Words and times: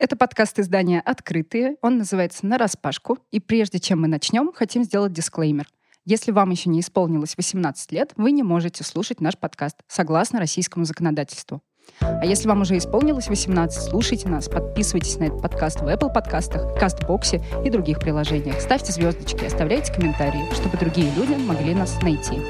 Это 0.00 0.16
подкаст 0.16 0.58
издания 0.58 1.02
«Открытые». 1.02 1.76
Он 1.82 1.98
называется 1.98 2.46
«На 2.46 2.56
распашку». 2.56 3.18
И 3.30 3.38
прежде 3.38 3.78
чем 3.78 4.00
мы 4.00 4.08
начнем, 4.08 4.50
хотим 4.50 4.82
сделать 4.82 5.12
дисклеймер. 5.12 5.66
Если 6.06 6.32
вам 6.32 6.48
еще 6.48 6.70
не 6.70 6.80
исполнилось 6.80 7.36
18 7.36 7.92
лет, 7.92 8.12
вы 8.16 8.32
не 8.32 8.42
можете 8.42 8.82
слушать 8.82 9.20
наш 9.20 9.36
подкаст 9.36 9.76
согласно 9.88 10.38
российскому 10.38 10.86
законодательству. 10.86 11.60
А 12.00 12.24
если 12.24 12.48
вам 12.48 12.62
уже 12.62 12.78
исполнилось 12.78 13.28
18, 13.28 13.90
слушайте 13.90 14.26
нас, 14.26 14.48
подписывайтесь 14.48 15.18
на 15.18 15.24
этот 15.24 15.42
подкаст 15.42 15.82
в 15.82 15.86
Apple 15.86 16.10
подкастах, 16.10 16.78
Кастбоксе 16.80 17.42
и 17.62 17.68
других 17.68 18.00
приложениях. 18.00 18.58
Ставьте 18.62 18.92
звездочки, 18.92 19.44
оставляйте 19.44 19.92
комментарии, 19.92 20.50
чтобы 20.54 20.78
другие 20.78 21.12
люди 21.14 21.34
могли 21.34 21.74
нас 21.74 22.00
найти. 22.00 22.40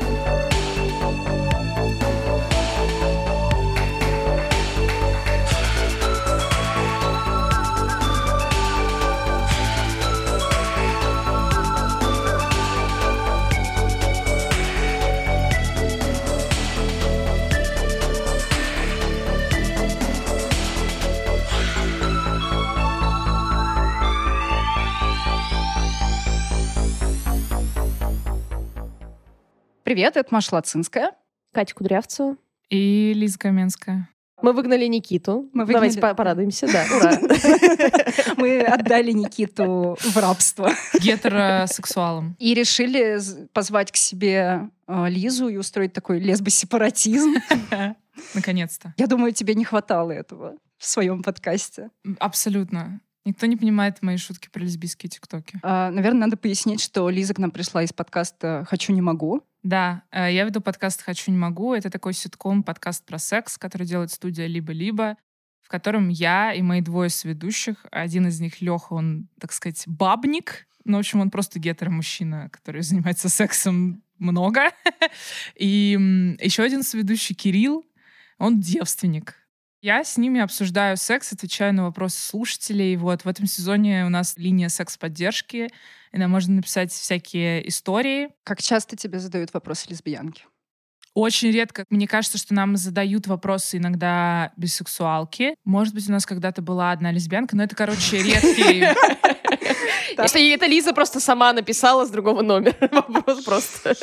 Привет, 29.90 30.16
это 30.16 30.32
Маша 30.32 30.54
Лацинская. 30.54 31.10
Катя 31.52 31.74
Кудрявцева. 31.74 32.36
И 32.68 33.12
Лиза 33.12 33.36
Каменская. 33.36 34.08
Мы 34.40 34.52
выгнали 34.52 34.86
Никиту. 34.86 35.50
Мы 35.52 35.64
выгнали... 35.64 35.92
Давайте 35.92 36.14
порадуемся, 36.14 36.68
да. 36.68 36.86
Ура. 36.96 37.18
Мы 38.36 38.60
отдали 38.60 39.10
Никиту 39.10 39.96
в 39.98 40.16
рабство. 40.16 40.70
Гетеросексуалом. 40.94 42.36
И 42.38 42.54
решили 42.54 43.18
позвать 43.52 43.90
к 43.90 43.96
себе 43.96 44.70
э, 44.86 45.08
Лизу 45.08 45.48
и 45.48 45.56
устроить 45.56 45.92
такой 45.92 46.20
лесбосепаратизм. 46.20 47.34
Наконец-то. 48.34 48.94
Я 48.96 49.08
думаю, 49.08 49.32
тебе 49.32 49.56
не 49.56 49.64
хватало 49.64 50.12
этого 50.12 50.54
в 50.78 50.86
своем 50.86 51.24
подкасте. 51.24 51.90
Абсолютно. 52.20 53.00
Никто 53.24 53.46
не 53.46 53.56
понимает 53.56 54.02
мои 54.02 54.16
шутки 54.16 54.48
про 54.50 54.62
лесбийские 54.62 55.10
тиктоки. 55.10 55.58
А, 55.62 55.90
наверное, 55.90 56.22
надо 56.22 56.36
пояснить, 56.36 56.80
что 56.80 57.08
Лиза 57.10 57.34
к 57.34 57.38
нам 57.38 57.50
пришла 57.50 57.82
из 57.82 57.92
подкаста 57.92 58.64
«Хочу, 58.68 58.92
не 58.92 59.02
могу». 59.02 59.42
Да, 59.62 60.02
э, 60.10 60.32
я 60.32 60.44
веду 60.44 60.60
подкаст 60.62 61.02
«Хочу, 61.02 61.30
не 61.30 61.36
могу». 61.36 61.74
Это 61.74 61.90
такой 61.90 62.14
ситком, 62.14 62.62
подкаст 62.62 63.04
про 63.04 63.18
секс, 63.18 63.58
который 63.58 63.86
делает 63.86 64.10
студия 64.10 64.46
«Либо-либо», 64.46 65.16
в 65.60 65.68
котором 65.68 66.08
я 66.08 66.54
и 66.54 66.62
мои 66.62 66.80
двое 66.80 67.10
сведущих, 67.10 67.84
один 67.92 68.26
из 68.26 68.40
них 68.40 68.60
Леха, 68.62 68.94
он, 68.94 69.28
так 69.38 69.52
сказать, 69.52 69.84
бабник, 69.86 70.66
ну, 70.84 70.96
в 70.96 71.00
общем, 71.00 71.20
он 71.20 71.30
просто 71.30 71.58
гетеро-мужчина, 71.58 72.48
который 72.50 72.82
занимается 72.82 73.28
сексом 73.28 74.02
много. 74.18 74.70
И 75.56 76.36
еще 76.40 76.62
один 76.62 76.82
сведущий 76.82 77.34
Кирилл, 77.34 77.84
он 78.38 78.60
девственник. 78.60 79.36
Я 79.82 80.04
с 80.04 80.18
ними 80.18 80.42
обсуждаю 80.42 80.98
секс, 80.98 81.32
отвечаю 81.32 81.72
на 81.72 81.84
вопросы 81.84 82.20
слушателей. 82.20 82.96
Вот 82.96 83.24
в 83.24 83.28
этом 83.28 83.46
сезоне 83.46 84.04
у 84.04 84.10
нас 84.10 84.34
линия 84.36 84.68
секс-поддержки, 84.68 85.70
и 86.12 86.18
нам 86.18 86.30
можно 86.30 86.54
написать 86.56 86.92
всякие 86.92 87.66
истории. 87.66 88.28
Как 88.44 88.60
часто 88.60 88.96
тебе 88.96 89.18
задают 89.18 89.54
вопросы 89.54 89.88
лесбиянки? 89.88 90.44
Очень 91.14 91.50
редко. 91.50 91.86
Мне 91.88 92.06
кажется, 92.06 92.36
что 92.36 92.52
нам 92.52 92.76
задают 92.76 93.26
вопросы 93.26 93.78
иногда 93.78 94.52
бисексуалки. 94.58 95.54
Может 95.64 95.94
быть, 95.94 96.08
у 96.08 96.12
нас 96.12 96.26
когда-то 96.26 96.60
была 96.60 96.92
одна 96.92 97.10
лесбиянка, 97.10 97.56
но 97.56 97.64
это, 97.64 97.74
короче, 97.74 98.22
редкий 98.22 98.84
Если 100.18 100.52
это 100.52 100.66
Лиза 100.66 100.92
просто 100.92 101.20
сама 101.20 101.52
написала 101.52 102.06
с 102.06 102.10
другого 102.10 102.42
номера. 102.42 102.76
Вопрос 103.08 103.42
просто. 103.42 103.94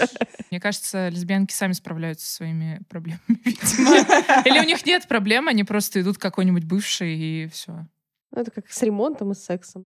Мне 0.49 0.59
кажется, 0.59 1.09
лесбиянки 1.09 1.53
сами 1.53 1.73
справляются 1.73 2.27
со 2.27 2.35
своими 2.35 2.81
проблемами, 2.89 3.21
видимо. 3.43 4.43
Или 4.45 4.59
у 4.59 4.63
них 4.63 4.85
нет 4.85 5.07
проблем, 5.07 5.47
они 5.47 5.63
просто 5.63 6.01
идут 6.01 6.17
к 6.17 6.21
какой-нибудь 6.21 6.63
бывшей 6.63 7.15
и 7.15 7.47
все. 7.47 7.87
Ну, 8.31 8.41
это 8.41 8.51
как 8.51 8.71
с 8.71 8.81
ремонтом 8.83 9.31
и 9.31 9.35
с 9.35 9.43
сексом. 9.43 9.85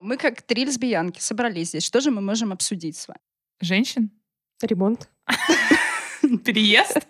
Мы 0.00 0.16
как 0.16 0.42
три 0.42 0.64
лесбиянки 0.64 1.20
собрались 1.20 1.68
здесь. 1.68 1.84
Что 1.84 2.00
же 2.00 2.10
мы 2.10 2.20
можем 2.20 2.52
обсудить 2.52 2.96
с 2.96 3.08
вами? 3.08 3.20
Женщин? 3.60 4.10
Ремонт. 4.60 5.08
Переезд? 6.44 7.06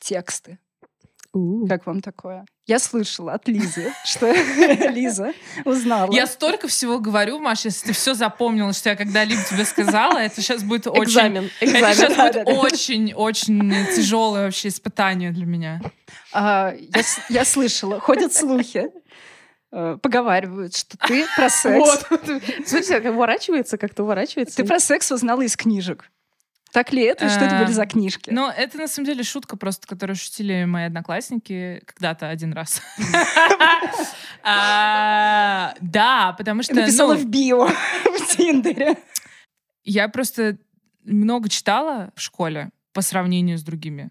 Тексты. 0.00 0.58
Как 1.68 1.86
вам 1.86 2.00
такое? 2.00 2.44
Я 2.66 2.78
слышала 2.78 3.32
от 3.32 3.48
Лизы, 3.48 3.92
что 4.04 4.30
Лиза 4.90 5.32
узнала. 5.64 6.12
Я 6.12 6.26
столько 6.26 6.68
всего 6.68 6.98
говорю, 6.98 7.38
Маша, 7.38 7.68
если 7.68 7.88
ты 7.88 7.92
все 7.92 8.14
запомнила, 8.14 8.72
что 8.72 8.90
я 8.90 8.96
когда-либо 8.96 9.42
тебе 9.42 9.64
сказала, 9.64 10.18
это 10.18 10.40
сейчас 10.40 10.62
будет 10.62 10.86
очень... 10.86 11.04
Экзамен. 11.04 11.50
Это 11.60 11.94
сейчас 11.94 12.14
будет 12.14 12.46
очень-очень 12.46 13.86
тяжелое 13.94 14.44
вообще 14.46 14.68
испытание 14.68 15.30
для 15.30 15.46
меня. 15.46 15.80
А, 16.32 16.74
я, 17.28 17.44
слышала, 17.44 18.00
ходят 18.00 18.34
слухи, 18.34 18.90
э, 19.72 19.98
поговаривают, 20.02 20.76
что 20.76 20.96
ты 20.98 21.26
про 21.36 21.48
секс... 21.50 21.78
Вот. 21.78 22.06
Смотрите, 22.66 23.00
как 23.00 23.14
уворачивается, 23.14 23.78
как-то 23.78 24.02
уворачивается. 24.02 24.56
Ты 24.56 24.64
про 24.64 24.78
секс 24.78 25.10
узнала 25.10 25.42
из 25.42 25.56
книжек. 25.56 26.10
Так 26.72 26.92
ли 26.92 27.02
это? 27.02 27.28
Что 27.28 27.44
это 27.44 27.58
были 27.58 27.72
за 27.72 27.86
книжки? 27.86 28.30
Ну, 28.30 28.48
это 28.48 28.76
на 28.78 28.88
самом 28.88 29.06
деле 29.06 29.22
шутка 29.22 29.56
просто, 29.56 29.86
которую 29.86 30.16
шутили 30.16 30.64
мои 30.64 30.84
одноклассники 30.84 31.82
когда-то 31.84 32.28
один 32.28 32.52
раз. 32.52 32.82
А, 34.50 35.74
да, 35.80 36.32
потому 36.38 36.62
что... 36.62 36.74
Написала 36.74 37.14
ну, 37.14 37.20
в 37.20 37.26
био 37.26 37.66
в 38.04 38.36
Тиндере. 38.36 38.96
Я 39.84 40.08
просто 40.08 40.56
много 41.04 41.48
читала 41.48 42.12
в 42.14 42.20
школе 42.20 42.70
по 42.92 43.02
сравнению 43.02 43.58
с 43.58 43.62
другими. 43.62 44.10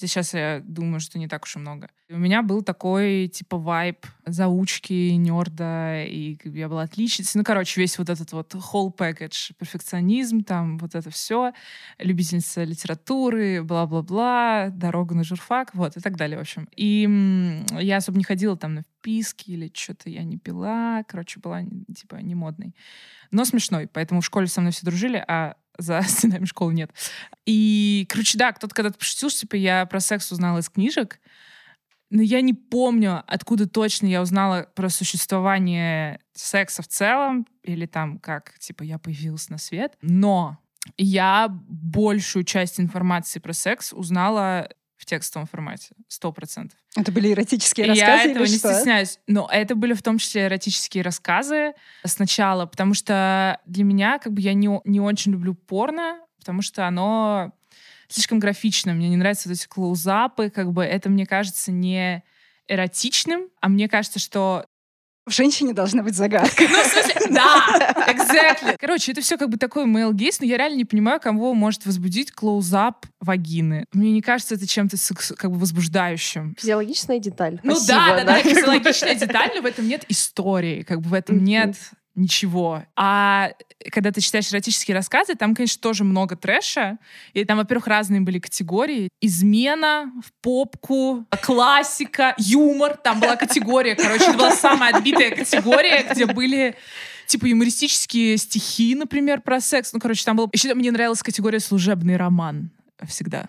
Хотя 0.00 0.08
сейчас 0.08 0.32
я 0.32 0.62
думаю, 0.64 0.98
что 1.00 1.18
не 1.18 1.28
так 1.28 1.44
уж 1.44 1.56
и 1.56 1.58
много. 1.58 1.90
У 2.08 2.16
меня 2.16 2.42
был 2.42 2.62
такой, 2.62 3.28
типа, 3.28 3.58
вайб 3.58 4.06
заучки, 4.24 5.10
нерда, 5.10 6.02
и 6.04 6.38
я 6.42 6.70
была 6.70 6.82
отличницей. 6.84 7.38
Ну, 7.38 7.44
короче, 7.44 7.78
весь 7.78 7.98
вот 7.98 8.08
этот 8.08 8.32
вот 8.32 8.54
whole 8.54 8.96
package, 8.96 9.52
перфекционизм, 9.58 10.42
там, 10.42 10.78
вот 10.78 10.94
это 10.94 11.10
все, 11.10 11.52
любительница 11.98 12.64
литературы, 12.64 13.62
бла-бла-бла, 13.62 14.70
дорога 14.70 15.14
на 15.14 15.22
журфак, 15.22 15.74
вот, 15.74 15.98
и 15.98 16.00
так 16.00 16.16
далее, 16.16 16.38
в 16.38 16.40
общем. 16.40 16.66
И 16.74 17.66
я 17.78 17.98
особо 17.98 18.16
не 18.16 18.24
ходила 18.24 18.56
там 18.56 18.76
на 18.76 18.82
вписки 18.82 19.50
или 19.50 19.70
что-то 19.74 20.08
я 20.08 20.22
не 20.22 20.38
пила, 20.38 21.04
короче, 21.06 21.40
была, 21.40 21.62
типа, 21.94 22.16
не 22.16 22.34
модной. 22.34 22.74
Но 23.30 23.44
смешной, 23.44 23.86
поэтому 23.86 24.22
в 24.22 24.26
школе 24.26 24.46
со 24.46 24.62
мной 24.62 24.72
все 24.72 24.86
дружили, 24.86 25.22
а 25.28 25.56
за 25.78 26.02
стенами 26.06 26.44
школы 26.44 26.74
нет. 26.74 26.90
И, 27.46 28.06
короче, 28.08 28.38
да, 28.38 28.52
кто-то 28.52 28.74
когда-то 28.74 28.98
пошутил, 28.98 29.30
типа 29.30 29.56
я 29.56 29.86
про 29.86 30.00
секс 30.00 30.30
узнала 30.32 30.58
из 30.58 30.68
книжек, 30.68 31.20
но 32.10 32.22
я 32.22 32.40
не 32.40 32.54
помню, 32.54 33.22
откуда 33.26 33.68
точно 33.68 34.06
я 34.06 34.20
узнала 34.20 34.68
про 34.74 34.88
существование 34.88 36.20
секса 36.34 36.82
в 36.82 36.88
целом, 36.88 37.46
или 37.62 37.86
там 37.86 38.18
как, 38.18 38.58
типа, 38.58 38.82
я 38.82 38.98
появилась 38.98 39.48
на 39.48 39.58
свет. 39.58 39.96
Но 40.02 40.58
я 40.96 41.46
большую 41.48 42.44
часть 42.44 42.80
информации 42.80 43.38
про 43.38 43.52
секс 43.52 43.92
узнала 43.92 44.68
в 45.00 45.06
текстовом 45.06 45.46
формате, 45.46 45.94
сто 46.08 46.30
процентов. 46.30 46.78
Это 46.94 47.10
были 47.10 47.32
эротические 47.32 47.86
рассказы? 47.86 48.28
Я 48.28 48.32
этого 48.32 48.44
не 48.44 48.58
что? 48.58 48.74
стесняюсь. 48.74 49.18
Но 49.26 49.48
это 49.50 49.74
были 49.74 49.94
в 49.94 50.02
том 50.02 50.18
числе 50.18 50.44
эротические 50.44 51.02
рассказы 51.02 51.72
сначала, 52.04 52.66
потому 52.66 52.92
что 52.92 53.58
для 53.64 53.84
меня, 53.84 54.18
как 54.18 54.34
бы, 54.34 54.42
я 54.42 54.52
не, 54.52 54.68
не 54.84 55.00
очень 55.00 55.32
люблю 55.32 55.54
порно, 55.54 56.20
потому 56.38 56.60
что 56.60 56.86
оно 56.86 57.52
слишком 58.08 58.40
графичное. 58.40 58.92
Мне 58.92 59.08
не 59.08 59.16
нравятся 59.16 59.48
вот 59.48 59.56
эти 59.56 59.66
клоузапы, 59.66 60.50
как 60.50 60.70
бы 60.72 60.84
это, 60.84 61.08
мне 61.08 61.24
кажется, 61.24 61.72
не 61.72 62.22
эротичным, 62.68 63.48
а 63.62 63.70
мне 63.70 63.88
кажется, 63.88 64.18
что 64.18 64.66
в 65.30 65.34
женщине 65.34 65.72
должна 65.72 66.02
быть 66.02 66.14
загадка. 66.14 66.64
Ну, 66.68 66.82
в 66.82 66.86
смысле, 66.86 67.14
да, 67.30 68.04
exactly. 68.08 68.76
Короче, 68.78 69.12
это 69.12 69.20
все 69.20 69.38
как 69.38 69.48
бы 69.48 69.56
такой 69.56 69.84
male 69.86 70.12
gaze, 70.12 70.36
но 70.40 70.46
я 70.46 70.56
реально 70.56 70.76
не 70.76 70.84
понимаю, 70.84 71.20
кого 71.20 71.54
может 71.54 71.86
возбудить 71.86 72.32
клоузап 72.32 73.06
вагины. 73.20 73.86
Мне 73.92 74.12
не 74.12 74.22
кажется 74.22 74.54
это 74.56 74.66
чем-то 74.66 74.96
как 75.36 75.50
бы 75.50 75.58
возбуждающим. 75.58 76.56
Физиологичная 76.58 77.18
деталь. 77.18 77.60
Ну 77.62 77.74
Спасибо, 77.74 77.96
да, 77.96 78.16
да, 78.16 78.24
да, 78.24 78.42
физиологичная 78.42 79.14
деталь, 79.14 79.50
но 79.54 79.62
в 79.62 79.66
этом 79.66 79.88
нет 79.88 80.04
истории, 80.08 80.82
как 80.82 81.00
бы 81.00 81.10
в 81.10 81.14
этом 81.14 81.42
нет 81.42 81.76
ничего. 82.20 82.84
А 82.96 83.50
когда 83.90 84.12
ты 84.12 84.20
читаешь 84.20 84.52
эротические 84.52 84.94
рассказы, 84.94 85.34
там, 85.34 85.54
конечно, 85.54 85.80
тоже 85.80 86.04
много 86.04 86.36
трэша. 86.36 86.98
И 87.32 87.44
там, 87.44 87.58
во-первых, 87.58 87.86
разные 87.86 88.20
были 88.20 88.38
категории. 88.38 89.08
Измена 89.20 90.12
в 90.24 90.32
попку, 90.42 91.26
классика, 91.42 92.34
юмор. 92.38 92.96
Там 92.96 93.20
была 93.20 93.36
категория, 93.36 93.94
короче, 93.94 94.24
это 94.24 94.38
была 94.38 94.52
самая 94.52 94.94
отбитая 94.94 95.34
категория, 95.34 96.06
где 96.10 96.26
были 96.26 96.76
типа 97.26 97.46
юмористические 97.46 98.36
стихи, 98.36 98.94
например, 98.94 99.40
про 99.40 99.60
секс. 99.60 99.92
Ну, 99.92 100.00
короче, 100.00 100.24
там 100.24 100.36
было... 100.36 100.48
Еще 100.52 100.74
мне 100.74 100.90
нравилась 100.90 101.22
категория 101.22 101.60
служебный 101.60 102.16
роман 102.16 102.70
всегда. 103.06 103.48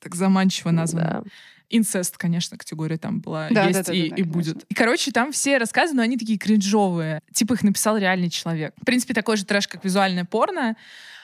Так 0.00 0.14
заманчиво 0.14 0.70
названо. 0.70 1.22
Да. 1.24 1.30
Инцест, 1.68 2.16
конечно, 2.16 2.56
категория 2.56 2.96
там 2.98 3.20
была, 3.20 3.48
Да, 3.50 3.64
есть 3.64 3.78
да, 3.80 3.84
да, 3.84 3.92
и, 3.92 4.02
да, 4.02 4.02
да, 4.02 4.06
и 4.06 4.22
конечно. 4.22 4.32
будет. 4.32 4.64
И, 4.68 4.74
короче, 4.74 5.10
там 5.10 5.32
все 5.32 5.58
рассказы, 5.58 5.94
но 5.94 6.02
они 6.02 6.16
такие 6.16 6.38
кринжовые. 6.38 7.20
Типа 7.32 7.54
их 7.54 7.62
написал 7.62 7.96
реальный 7.96 8.30
человек. 8.30 8.74
В 8.80 8.84
принципе, 8.84 9.14
такой 9.14 9.36
же 9.36 9.44
трэш, 9.44 9.66
как 9.68 9.84
визуальное 9.84 10.24
порно, 10.24 10.76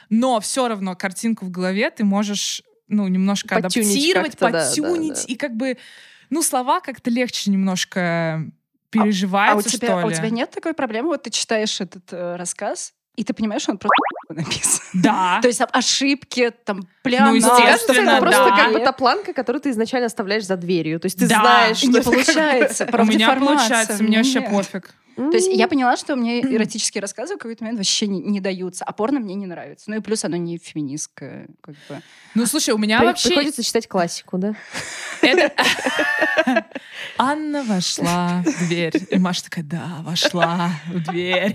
но 0.08 0.40
все 0.40 0.68
равно 0.68 0.94
картинку 0.96 1.44
в 1.44 1.50
голове 1.50 1.90
ты 1.90 2.04
можешь, 2.04 2.62
ну, 2.88 3.06
немножко 3.08 3.60
Подтюнить 3.60 3.88
адаптировать, 3.88 4.32
как-то, 4.32 4.50
да, 4.50 4.66
подтюнить, 4.66 5.14
да, 5.14 5.20
да. 5.26 5.32
и 5.32 5.36
как 5.36 5.56
бы, 5.56 5.78
ну, 6.30 6.42
слова 6.42 6.80
как-то 6.80 7.10
легче 7.10 7.50
немножко 7.50 8.00
А 8.00 8.40
у, 8.40 8.50
переживаются, 8.90 9.70
тебя, 9.70 9.88
что 9.88 9.98
а 10.00 10.06
у 10.06 10.10
ли. 10.10 10.16
тебя 10.16 10.30
нет 10.30 10.50
такой 10.50 10.74
проблемы? 10.74 11.08
Вот 11.08 11.22
ты 11.22 11.30
читаешь 11.30 11.80
этот 11.80 12.12
э, 12.12 12.36
рассказ, 12.36 12.92
и 13.16 13.24
ты 13.24 13.32
понимаешь, 13.32 13.68
он 13.68 13.78
просто 13.78 13.94
написан. 14.34 14.80
Да. 14.94 15.38
То 15.40 15.48
есть 15.48 15.58
там 15.58 15.68
ошибки, 15.72 16.52
там 16.64 16.86
пляна. 17.02 17.30
Ну, 17.30 17.34
естественно, 17.36 18.10
это 18.10 18.20
просто 18.20 18.44
да. 18.50 18.56
как 18.56 18.72
бы 18.72 18.80
та 18.80 18.92
планка, 18.92 19.32
которую 19.32 19.62
ты 19.62 19.70
изначально 19.70 20.06
оставляешь 20.06 20.44
за 20.44 20.56
дверью. 20.56 21.00
То 21.00 21.06
есть 21.06 21.18
ты 21.18 21.26
Да. 21.26 21.40
знаешь, 21.40 21.78
что 21.78 21.86
не 21.86 22.00
получается. 22.02 22.88
У 22.92 23.04
меня 23.04 23.34
получается, 23.34 24.02
мне 24.02 24.18
вообще 24.18 24.42
пофиг. 24.42 24.94
То 25.16 25.32
есть 25.32 25.48
я 25.52 25.68
поняла, 25.68 25.96
что 25.96 26.16
мне 26.16 26.40
эротические 26.40 27.00
рассказы 27.02 27.34
в 27.34 27.38
какой-то 27.38 27.64
момент 27.64 27.78
вообще 27.78 28.06
не, 28.06 28.20
не 28.20 28.40
даются, 28.40 28.84
а 28.84 28.92
порно 28.92 29.20
мне 29.20 29.34
не 29.34 29.46
нравится. 29.46 29.90
Ну 29.90 29.96
и 29.96 30.00
плюс 30.00 30.24
оно 30.24 30.36
не 30.36 30.58
феминистское, 30.58 31.48
как 31.60 31.74
бы. 31.88 32.00
Ну, 32.34 32.46
слушай, 32.46 32.70
у 32.70 32.78
меня 32.78 32.98
При- 32.98 33.06
вообще... 33.06 33.28
Приходится 33.28 33.62
читать 33.62 33.88
классику, 33.88 34.38
да? 34.38 34.54
Анна 37.18 37.62
вошла 37.64 38.42
в 38.44 38.68
дверь. 38.68 38.92
И 39.10 39.18
Маша 39.18 39.44
такая, 39.44 39.64
да, 39.64 39.98
вошла 40.00 40.70
в 40.88 41.02
дверь. 41.10 41.54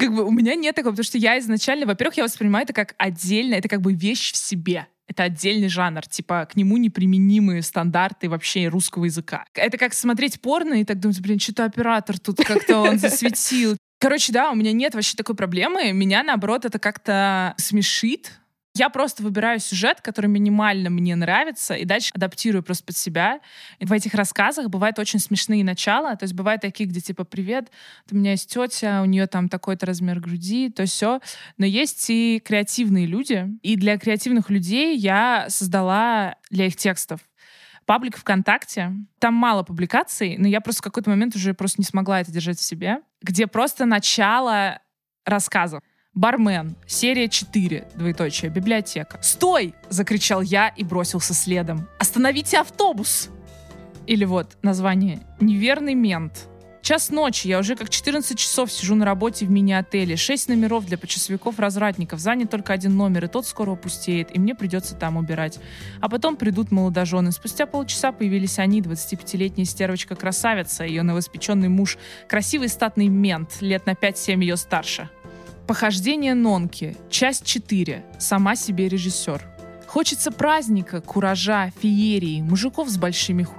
Как 0.00 0.14
бы 0.14 0.24
у 0.24 0.30
меня 0.30 0.54
нет 0.54 0.74
такого, 0.74 0.92
потому 0.92 1.04
что 1.04 1.18
я 1.18 1.38
изначально, 1.38 1.86
во-первых, 1.86 2.16
я 2.16 2.24
воспринимаю 2.24 2.64
это 2.64 2.72
как 2.72 2.94
отдельно, 2.98 3.54
это 3.54 3.68
как 3.68 3.82
бы 3.82 3.92
вещь 3.92 4.32
в 4.32 4.36
себе. 4.36 4.86
Это 5.06 5.24
отдельный 5.24 5.68
жанр, 5.68 6.06
типа 6.06 6.46
к 6.46 6.56
нему 6.56 6.76
неприменимые 6.76 7.62
стандарты 7.62 8.28
вообще 8.28 8.68
русского 8.68 9.06
языка. 9.06 9.44
Это 9.54 9.76
как 9.76 9.92
смотреть 9.92 10.40
порно 10.40 10.74
и 10.74 10.84
так 10.84 11.00
думать, 11.00 11.20
блин, 11.20 11.40
что-то 11.40 11.64
оператор 11.64 12.18
тут 12.18 12.38
как-то 12.38 12.78
он 12.78 12.98
засветил. 12.98 13.76
Короче, 14.00 14.32
да, 14.32 14.50
у 14.50 14.54
меня 14.54 14.72
нет 14.72 14.94
вообще 14.94 15.16
такой 15.16 15.34
проблемы. 15.34 15.92
Меня, 15.92 16.22
наоборот, 16.22 16.64
это 16.64 16.78
как-то 16.78 17.54
смешит. 17.58 18.40
Я 18.74 18.88
просто 18.88 19.24
выбираю 19.24 19.58
сюжет, 19.58 20.00
который 20.00 20.28
минимально 20.28 20.90
мне 20.90 21.16
нравится, 21.16 21.74
и 21.74 21.84
дальше 21.84 22.12
адаптирую 22.14 22.62
просто 22.62 22.84
под 22.84 22.96
себя. 22.96 23.40
И 23.80 23.84
в 23.84 23.92
этих 23.92 24.14
рассказах 24.14 24.68
бывают 24.68 24.98
очень 25.00 25.18
смешные 25.18 25.64
начала. 25.64 26.14
То 26.14 26.24
есть 26.24 26.34
бывают 26.34 26.62
такие, 26.62 26.88
где 26.88 27.00
типа 27.00 27.24
«Привет, 27.24 27.70
у 28.12 28.14
меня 28.14 28.32
есть 28.32 28.48
тетя, 28.48 29.02
у 29.02 29.06
нее 29.06 29.26
там 29.26 29.48
такой-то 29.48 29.86
размер 29.86 30.20
груди», 30.20 30.70
то 30.70 30.86
все. 30.86 31.20
Но 31.58 31.66
есть 31.66 32.08
и 32.10 32.40
креативные 32.44 33.06
люди. 33.06 33.48
И 33.62 33.74
для 33.74 33.98
креативных 33.98 34.50
людей 34.50 34.96
я 34.96 35.46
создала 35.48 36.36
для 36.50 36.66
их 36.66 36.76
текстов 36.76 37.20
паблик 37.86 38.16
ВКонтакте. 38.18 38.92
Там 39.18 39.34
мало 39.34 39.64
публикаций, 39.64 40.36
но 40.38 40.46
я 40.46 40.60
просто 40.60 40.80
в 40.80 40.84
какой-то 40.84 41.10
момент 41.10 41.34
уже 41.34 41.54
просто 41.54 41.80
не 41.80 41.84
смогла 41.84 42.20
это 42.20 42.30
держать 42.30 42.58
в 42.58 42.62
себе. 42.62 43.00
Где 43.20 43.48
просто 43.48 43.84
начало 43.84 44.78
рассказа. 45.24 45.80
Бармен, 46.14 46.74
серия 46.86 47.28
4, 47.28 47.88
двоеточие, 47.94 48.50
библиотека. 48.50 49.18
«Стой!»— 49.22 49.74
закричал 49.90 50.42
я 50.42 50.68
и 50.68 50.82
бросился 50.82 51.34
следом. 51.34 51.88
«Остановите 52.00 52.58
автобус!» 52.58 53.30
Или 54.06 54.24
вот 54.24 54.58
название 54.62 55.20
«Неверный 55.40 55.94
мент». 55.94 56.48
Час 56.82 57.10
ночи, 57.10 57.46
я 57.46 57.58
уже 57.58 57.76
как 57.76 57.90
14 57.90 58.36
часов 58.36 58.72
сижу 58.72 58.94
на 58.94 59.04
работе 59.04 59.46
в 59.46 59.50
мини-отеле. 59.50 60.16
Шесть 60.16 60.48
номеров 60.48 60.86
для 60.86 60.98
почасовиков-развратников. 60.98 62.18
Занят 62.18 62.50
только 62.50 62.72
один 62.72 62.96
номер, 62.96 63.26
и 63.26 63.28
тот 63.28 63.46
скоро 63.46 63.72
опустеет, 63.72 64.34
и 64.34 64.40
мне 64.40 64.54
придется 64.54 64.96
там 64.96 65.16
убирать. 65.16 65.60
А 66.00 66.08
потом 66.08 66.36
придут 66.36 66.72
молодожены. 66.72 67.32
Спустя 67.32 67.66
полчаса 67.66 68.12
появились 68.12 68.58
они, 68.58 68.80
25-летняя 68.80 69.66
стервочка-красавица, 69.66 70.84
ее 70.84 71.02
новоспеченный 71.02 71.68
муж, 71.68 71.98
красивый 72.28 72.68
статный 72.68 73.08
мент, 73.08 73.60
лет 73.60 73.84
на 73.86 73.92
5-7 73.92 74.40
ее 74.40 74.56
старше. 74.56 75.10
Похождение 75.70 76.34
Нонки. 76.34 76.96
Часть 77.10 77.44
4. 77.44 78.04
Сама 78.18 78.56
себе 78.56 78.88
режиссер. 78.88 79.40
Хочется 79.86 80.32
праздника, 80.32 81.00
куража, 81.00 81.70
феерии, 81.80 82.42
мужиков 82.42 82.88
с 82.88 82.96
большими 82.96 83.44
ху... 83.44 83.54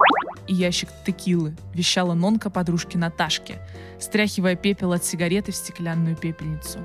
и 0.46 0.52
ящик 0.52 0.90
текилы, 1.06 1.56
вещала 1.72 2.12
Нонка 2.12 2.50
подружке 2.50 2.98
Наташке, 2.98 3.60
стряхивая 3.98 4.56
пепел 4.56 4.92
от 4.92 5.06
сигареты 5.06 5.52
в 5.52 5.56
стеклянную 5.56 6.14
пепельницу. 6.14 6.80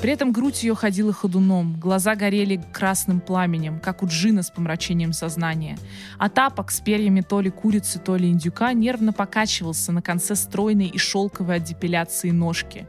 При 0.00 0.12
этом 0.12 0.30
грудь 0.30 0.62
ее 0.62 0.76
ходила 0.76 1.12
ходуном, 1.12 1.74
глаза 1.80 2.14
горели 2.14 2.62
красным 2.72 3.20
пламенем, 3.20 3.80
как 3.80 4.04
у 4.04 4.06
джина 4.06 4.44
с 4.44 4.50
помрачением 4.50 5.12
сознания. 5.12 5.78
А 6.16 6.28
тапок 6.28 6.70
с 6.70 6.80
перьями 6.80 7.22
то 7.22 7.40
ли 7.40 7.50
курицы, 7.50 7.98
то 7.98 8.14
ли 8.14 8.28
индюка 8.28 8.72
нервно 8.72 9.12
покачивался 9.12 9.90
на 9.90 10.00
конце 10.00 10.36
стройной 10.36 10.86
и 10.86 10.96
шелковой 10.96 11.56
от 11.56 11.64
депиляции 11.64 12.30
ножки. 12.30 12.86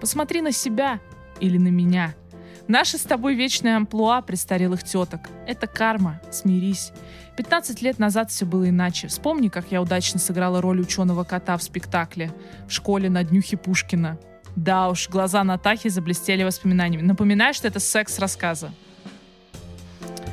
«Посмотри 0.00 0.40
на 0.40 0.52
себя 0.52 1.00
или 1.44 1.58
на 1.58 1.68
меня», 1.68 2.14
Наша 2.66 2.96
с 2.96 3.02
тобой 3.02 3.34
вечная 3.34 3.76
амплуа 3.76 4.22
престарелых 4.22 4.82
теток. 4.82 5.20
Это 5.46 5.66
карма, 5.66 6.20
смирись. 6.30 6.92
15 7.36 7.82
лет 7.82 7.98
назад 7.98 8.30
все 8.30 8.46
было 8.46 8.70
иначе. 8.70 9.08
Вспомни, 9.08 9.48
как 9.48 9.66
я 9.70 9.82
удачно 9.82 10.18
сыграла 10.18 10.62
роль 10.62 10.80
ученого 10.80 11.24
кота 11.24 11.58
в 11.58 11.62
спектакле 11.62 12.32
в 12.66 12.72
школе 12.72 13.10
на 13.10 13.22
днюхе 13.22 13.58
Пушкина. 13.58 14.18
Да 14.56 14.88
уж, 14.88 15.10
глаза 15.10 15.44
Натахи 15.44 15.90
заблестели 15.90 16.42
воспоминаниями. 16.42 17.04
Напоминаю, 17.04 17.52
что 17.52 17.68
это 17.68 17.80
секс 17.80 18.18
рассказа. 18.18 18.72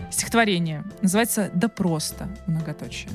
Стихотворение. 0.10 0.86
Называется 1.02 1.52
«Да 1.54 1.68
просто», 1.68 2.30
многоточие. 2.48 3.10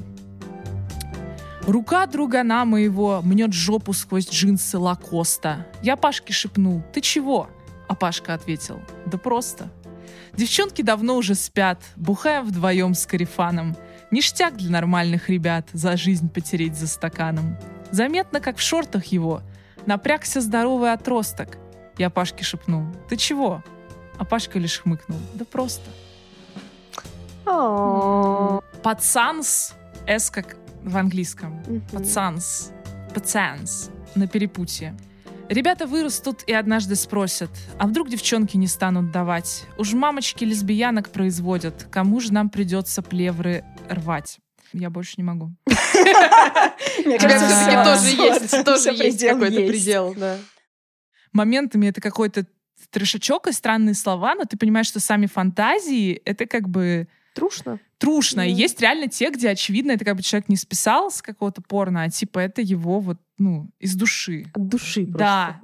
Рука 1.62 2.06
другана 2.06 2.64
моего 2.64 3.22
мнет 3.22 3.52
жопу 3.52 3.92
сквозь 3.92 4.28
джинсы 4.28 4.78
Лакоста. 4.78 5.66
Я 5.82 5.96
Пашке 5.96 6.32
шепнул 6.32 6.82
«Ты 6.92 7.00
чего?» 7.00 7.48
А 7.88 7.94
Пашка 7.94 8.34
ответил, 8.34 8.80
да 9.06 9.18
просто. 9.18 9.68
Девчонки 10.34 10.82
давно 10.82 11.16
уже 11.16 11.34
спят, 11.34 11.82
бухаем 11.96 12.44
вдвоем 12.44 12.94
с 12.94 13.06
Карифаном. 13.06 13.76
Ништяк 14.10 14.56
для 14.56 14.70
нормальных 14.70 15.28
ребят, 15.28 15.68
за 15.72 15.96
жизнь 15.96 16.28
потереть 16.28 16.76
за 16.76 16.86
стаканом. 16.86 17.56
Заметно, 17.90 18.40
как 18.40 18.58
в 18.58 18.60
шортах 18.60 19.06
его. 19.06 19.42
Напрягся 19.86 20.40
здоровый 20.40 20.92
отросток. 20.92 21.58
Я 21.98 22.10
Пашке 22.10 22.44
шепнул, 22.44 22.84
ты 23.08 23.16
чего? 23.16 23.62
А 24.18 24.24
Пашка 24.24 24.58
лишь 24.58 24.80
хмыкнул, 24.80 25.18
да 25.34 25.44
просто. 25.44 25.90
Пацанс, 28.82 29.74
S 30.06 30.30
как 30.30 30.56
в 30.82 30.96
английском. 30.96 31.62
Пацанс. 31.92 32.72
Пацанс. 33.14 33.90
На 34.14 34.26
перепутье. 34.26 34.96
Ребята 35.48 35.86
вырастут 35.86 36.42
и 36.48 36.52
однажды 36.52 36.96
спросят, 36.96 37.50
а 37.78 37.86
вдруг 37.86 38.08
девчонки 38.08 38.56
не 38.56 38.66
станут 38.66 39.12
давать? 39.12 39.64
Уж 39.78 39.92
мамочки 39.92 40.42
лесбиянок 40.42 41.10
производят, 41.10 41.86
кому 41.90 42.18
же 42.18 42.32
нам 42.32 42.50
придется 42.50 43.00
плевры 43.00 43.64
рвать? 43.88 44.38
Я 44.72 44.90
больше 44.90 45.14
не 45.18 45.22
могу. 45.22 45.52
У 45.66 45.70
тебя 45.70 47.38
все-таки 47.38 47.84
тоже 47.84 48.22
есть, 48.22 48.64
тоже 48.64 48.90
есть 48.90 49.24
какой-то 49.24 49.66
предел, 49.68 50.14
да. 50.16 50.36
Моментами 51.32 51.86
это 51.86 52.00
какой-то 52.00 52.46
трешачок 52.90 53.46
и 53.46 53.52
странные 53.52 53.94
слова, 53.94 54.34
но 54.34 54.44
ты 54.44 54.56
понимаешь, 54.56 54.88
что 54.88 54.98
сами 54.98 55.26
фантазии— 55.26 56.20
это 56.24 56.46
как 56.46 56.68
бы 56.68 57.06
Трушно. 57.36 57.78
трушно. 57.98 58.40
И 58.48 58.52
Да. 58.52 58.58
есть 58.58 58.80
реально 58.80 59.08
те, 59.08 59.30
где, 59.30 59.50
очевидно, 59.50 59.92
это 59.92 60.04
как 60.04 60.16
бы 60.16 60.22
человек 60.22 60.48
не 60.48 60.56
списал 60.56 61.10
с 61.10 61.20
какого-то 61.20 61.60
порно, 61.62 62.02
а 62.02 62.10
типа 62.10 62.38
это 62.38 62.62
его 62.62 62.98
вот, 62.98 63.18
ну, 63.38 63.68
из 63.78 63.94
души. 63.94 64.46
От 64.54 64.68
души 64.68 65.04
Да. 65.06 65.60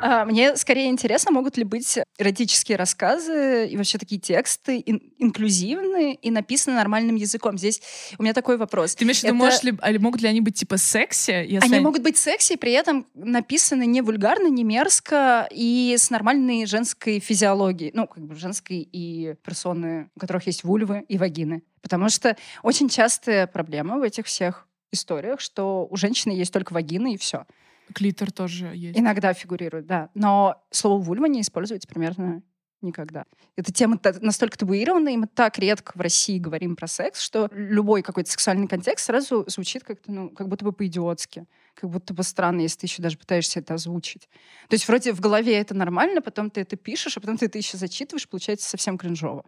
Мне 0.00 0.56
скорее 0.56 0.88
интересно, 0.88 1.30
могут 1.30 1.56
ли 1.56 1.64
быть 1.64 1.98
эротические 2.18 2.76
рассказы 2.76 3.66
и 3.66 3.76
вообще 3.76 3.98
такие 3.98 4.20
тексты 4.20 4.82
ин- 4.84 5.02
инклюзивные 5.18 6.14
и 6.14 6.30
написаны 6.30 6.76
нормальным 6.76 7.16
языком. 7.16 7.58
Здесь 7.58 7.80
у 8.18 8.22
меня 8.22 8.34
такой 8.34 8.56
вопрос. 8.56 8.94
Ты 8.94 9.04
имеешь 9.04 9.20
в 9.20 9.24
виду, 9.24 9.34
можешь 9.34 9.62
ли, 9.62 9.74
а 9.80 9.90
могут 9.98 10.20
ли 10.20 10.28
они 10.28 10.40
быть 10.40 10.54
типа 10.54 10.76
секси? 10.76 11.30
Если 11.46 11.74
Они 11.74 11.80
могут 11.80 12.02
быть 12.02 12.16
секси, 12.18 12.56
при 12.56 12.72
этом 12.72 13.06
написаны 13.14 13.86
не 13.86 14.02
вульгарно, 14.02 14.48
не 14.48 14.64
мерзко 14.64 15.48
и 15.50 15.94
с 15.98 16.10
нормальной 16.10 16.66
женской 16.66 17.18
физиологией. 17.18 17.90
Ну, 17.94 18.06
как 18.06 18.24
бы 18.24 18.34
женской 18.34 18.88
и 18.92 19.34
персоны, 19.44 20.10
у 20.14 20.20
которых 20.20 20.46
есть 20.46 20.64
вульвы 20.64 21.04
и 21.08 21.18
вагины. 21.18 21.62
Потому 21.82 22.08
что 22.08 22.36
очень 22.62 22.88
частая 22.88 23.46
проблема 23.46 23.98
в 23.98 24.02
этих 24.02 24.26
всех 24.26 24.66
историях, 24.92 25.40
что 25.40 25.86
у 25.90 25.96
женщины 25.96 26.32
есть 26.32 26.52
только 26.52 26.72
вагина 26.72 27.12
и 27.12 27.16
все. 27.16 27.46
Клитор 27.94 28.32
тоже 28.32 28.72
есть. 28.74 28.98
Иногда 28.98 29.32
фигурирует, 29.32 29.86
да. 29.86 30.10
Но 30.14 30.62
слово 30.70 31.02
вульва 31.02 31.26
не 31.26 31.40
используется 31.40 31.88
примерно 31.88 32.42
Никогда. 32.82 33.24
Эта 33.56 33.72
тема 33.72 33.98
настолько 34.20 34.58
табуирована, 34.58 35.08
и 35.08 35.16
мы 35.16 35.26
так 35.26 35.58
редко 35.58 35.92
в 35.94 36.00
России 36.00 36.38
говорим 36.38 36.76
про 36.76 36.86
секс, 36.86 37.20
что 37.20 37.48
любой 37.52 38.02
какой-то 38.02 38.30
сексуальный 38.30 38.68
контекст 38.68 39.06
сразу 39.06 39.44
звучит 39.48 39.82
как-то, 39.82 40.12
ну, 40.12 40.28
как 40.28 40.48
будто 40.48 40.64
бы 40.64 40.72
по-идиотски. 40.72 41.46
Как 41.74 41.90
будто 41.90 42.12
бы 42.12 42.22
странно, 42.22 42.60
если 42.60 42.80
ты 42.80 42.86
еще 42.86 43.02
даже 43.02 43.16
пытаешься 43.16 43.60
это 43.60 43.74
озвучить. 43.74 44.28
То 44.68 44.74
есть 44.74 44.86
вроде 44.88 45.12
в 45.12 45.20
голове 45.20 45.58
это 45.58 45.74
нормально, 45.74 46.20
потом 46.20 46.50
ты 46.50 46.60
это 46.60 46.76
пишешь, 46.76 47.16
а 47.16 47.20
потом 47.20 47.38
ты 47.38 47.46
это 47.46 47.56
еще 47.56 47.78
зачитываешь, 47.78 48.28
получается 48.28 48.68
совсем 48.68 48.98
кринжово 48.98 49.44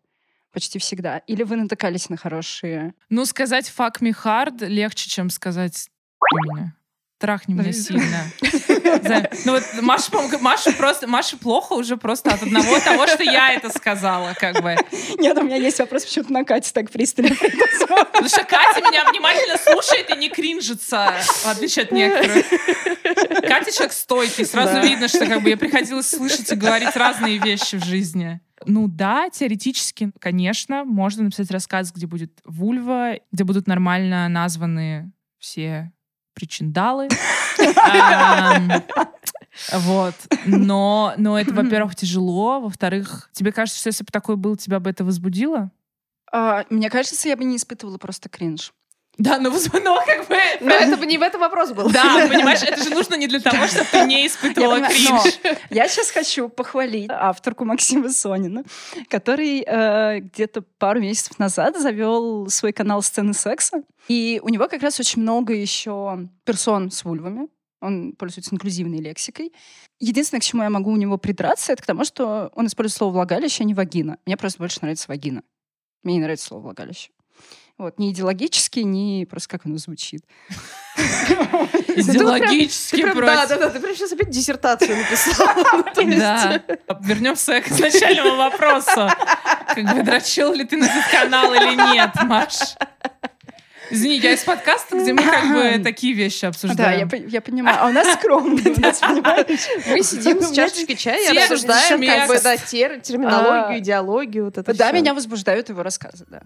почти 0.50 0.78
всегда? 0.78 1.18
Или 1.18 1.42
вы 1.42 1.56
натыкались 1.56 2.08
на 2.08 2.16
хорошие? 2.16 2.94
Ну, 3.10 3.26
сказать 3.26 3.72
«fuck 3.76 4.00
me 4.00 4.14
hard» 4.24 4.66
легче, 4.66 5.08
чем 5.08 5.30
сказать 5.30 5.88
меня. 6.32 6.74
Трахни 7.18 7.54
меня 7.54 7.72
сильно. 7.72 8.30
Ну 9.44 9.52
вот 9.52 9.62
Маша, 9.82 10.10
Маша 10.40 10.72
просто, 10.72 11.06
Маша 11.06 11.36
плохо 11.36 11.74
уже 11.74 11.96
просто 11.96 12.30
от 12.30 12.42
одного 12.42 12.78
того, 12.80 13.06
что 13.06 13.22
я 13.22 13.52
это 13.52 13.70
сказала, 13.70 14.34
как 14.38 14.62
бы. 14.62 14.76
Нет, 15.18 15.36
у 15.36 15.42
меня 15.42 15.56
есть 15.56 15.78
вопрос, 15.78 16.04
почему-то 16.04 16.32
на 16.32 16.44
Кате 16.44 16.70
так 16.72 16.90
пристально 16.90 17.34
Потому 17.34 18.28
что 18.28 18.44
Катя 18.44 18.80
меня 18.80 19.04
внимательно 19.10 19.56
слушает 19.58 20.10
и 20.10 20.16
не 20.16 20.28
кринжится, 20.28 21.12
в 21.22 21.46
отличие 21.46 21.84
от 21.84 21.92
некоторых. 21.92 22.46
Катя 23.48 23.72
человек 23.72 23.92
стойкий, 23.92 24.44
сразу 24.44 24.80
видно, 24.80 25.08
что 25.08 25.26
как 25.26 25.42
бы 25.42 25.50
ей 25.50 25.56
приходилось 25.56 26.08
слышать 26.08 26.50
и 26.52 26.56
говорить 26.56 26.94
разные 26.96 27.38
вещи 27.38 27.76
в 27.76 27.84
жизни. 27.84 28.40
Ну 28.64 28.88
да, 28.88 29.28
теоретически, 29.30 30.10
конечно, 30.18 30.84
можно 30.84 31.24
написать 31.24 31.50
рассказ, 31.50 31.92
где 31.92 32.06
будет 32.06 32.32
вульва, 32.44 33.14
где 33.32 33.44
будут 33.44 33.66
нормально 33.66 34.28
названы 34.28 35.12
все 35.38 35.92
причиндалы. 36.38 37.08
Вот. 39.72 40.14
Но, 40.46 41.14
но 41.16 41.36
это, 41.36 41.52
во-первых, 41.52 41.96
тяжело. 41.96 42.60
Во-вторых, 42.60 43.28
тебе 43.32 43.50
кажется, 43.50 43.80
что 43.80 43.88
если 43.88 44.04
бы 44.04 44.12
такой 44.12 44.36
был, 44.36 44.54
тебя 44.54 44.78
бы 44.78 44.88
это 44.88 45.04
возбудило? 45.04 45.72
А, 46.30 46.64
мне 46.70 46.88
кажется, 46.88 47.28
я 47.28 47.36
бы 47.36 47.42
не 47.42 47.56
испытывала 47.56 47.98
просто 47.98 48.28
кринж. 48.28 48.72
Да, 49.18 49.38
но, 49.38 49.50
но 49.50 50.02
как 50.06 50.28
бы... 50.28 50.36
Но 50.60 50.70
это 50.70 50.96
бы 50.96 51.04
не 51.04 51.18
в 51.18 51.22
этом 51.22 51.40
вопрос 51.40 51.72
был. 51.72 51.90
Да, 51.90 52.26
понимаешь, 52.28 52.62
это 52.62 52.82
же 52.82 52.90
нужно 52.90 53.16
не 53.16 53.26
для 53.26 53.40
того, 53.40 53.66
чтобы 53.66 53.86
ты 53.90 54.04
не 54.04 54.26
испытывала 54.26 54.80
кринж. 54.80 55.40
Я 55.70 55.88
сейчас 55.88 56.10
хочу 56.10 56.48
похвалить 56.48 57.10
авторку 57.10 57.64
Максима 57.64 58.10
Сонина, 58.10 58.62
который 59.08 59.64
э, 59.66 60.20
где-то 60.20 60.62
пару 60.78 61.00
месяцев 61.00 61.38
назад 61.40 61.76
завел 61.76 62.48
свой 62.48 62.72
канал 62.72 63.02
«Сцены 63.02 63.34
секса». 63.34 63.82
И 64.06 64.40
у 64.42 64.48
него 64.48 64.68
как 64.68 64.82
раз 64.82 65.00
очень 65.00 65.22
много 65.22 65.52
еще 65.52 66.28
персон 66.44 66.92
с 66.92 67.04
вульвами. 67.04 67.48
Он 67.80 68.12
пользуется 68.12 68.54
инклюзивной 68.54 69.00
лексикой. 69.00 69.52
Единственное, 69.98 70.40
к 70.40 70.44
чему 70.44 70.62
я 70.62 70.70
могу 70.70 70.92
у 70.92 70.96
него 70.96 71.18
придраться, 71.18 71.72
это 71.72 71.82
к 71.82 71.86
тому, 71.86 72.04
что 72.04 72.50
он 72.54 72.66
использует 72.66 72.96
слово 72.96 73.12
«влагалище», 73.12 73.64
а 73.64 73.66
не 73.66 73.74
«вагина». 73.74 74.18
Мне 74.26 74.36
просто 74.36 74.58
больше 74.58 74.78
нравится 74.80 75.06
«вагина». 75.08 75.42
Мне 76.04 76.14
не 76.14 76.20
нравится 76.20 76.46
слово 76.46 76.62
«влагалище». 76.62 77.10
Вот, 77.78 77.98
не 78.00 78.10
идеологически, 78.10 78.80
не 78.80 79.24
просто 79.24 79.50
как 79.50 79.64
оно 79.64 79.78
звучит. 79.78 80.24
Идеологически 80.96 83.02
просто. 83.02 83.24
Да, 83.24 83.46
да, 83.46 83.56
да, 83.56 83.70
ты 83.70 83.78
прям 83.78 83.94
сейчас 83.94 84.10
опять 84.10 84.30
диссертацию 84.30 84.96
написала. 84.96 85.84
Ну, 85.96 86.18
да. 86.18 86.60
Вернемся 87.00 87.60
к 87.60 87.68
изначальному 87.68 88.36
вопросу. 88.36 89.08
Как 89.68 89.94
бы 89.94 90.02
дрочил 90.02 90.52
ли 90.52 90.64
ты 90.64 90.76
на 90.76 90.86
этот 90.86 91.08
канал 91.10 91.54
или 91.54 91.76
нет, 91.94 92.10
Маш? 92.22 92.74
Извини, 93.90 94.18
я 94.18 94.32
из 94.32 94.42
подкаста, 94.42 94.98
где 94.98 95.12
мы 95.12 95.22
как 95.22 95.52
бы 95.52 95.78
такие 95.84 96.14
вещи 96.14 96.46
обсуждаем. 96.46 97.08
Да, 97.08 97.16
я, 97.16 97.26
я 97.26 97.40
понимаю. 97.40 97.78
А 97.80 97.88
у 97.88 97.92
нас 97.92 98.12
скромно. 98.14 98.60
Мы 98.60 100.02
сидим 100.02 100.42
с 100.42 100.50
чашечкой 100.50 100.96
чая 100.96 101.32
и 101.32 101.38
обсуждаем 101.38 102.04
как 102.04 102.28
бы, 102.28 102.40
да, 102.40 102.56
терминологию, 102.56 103.68
а. 103.68 103.78
идеологию. 103.78 104.46
Вот 104.46 104.58
это 104.58 104.74
да, 104.74 104.90
меня 104.90 105.14
возбуждают 105.14 105.68
его 105.68 105.82
рассказы, 105.82 106.26
да. 106.28 106.42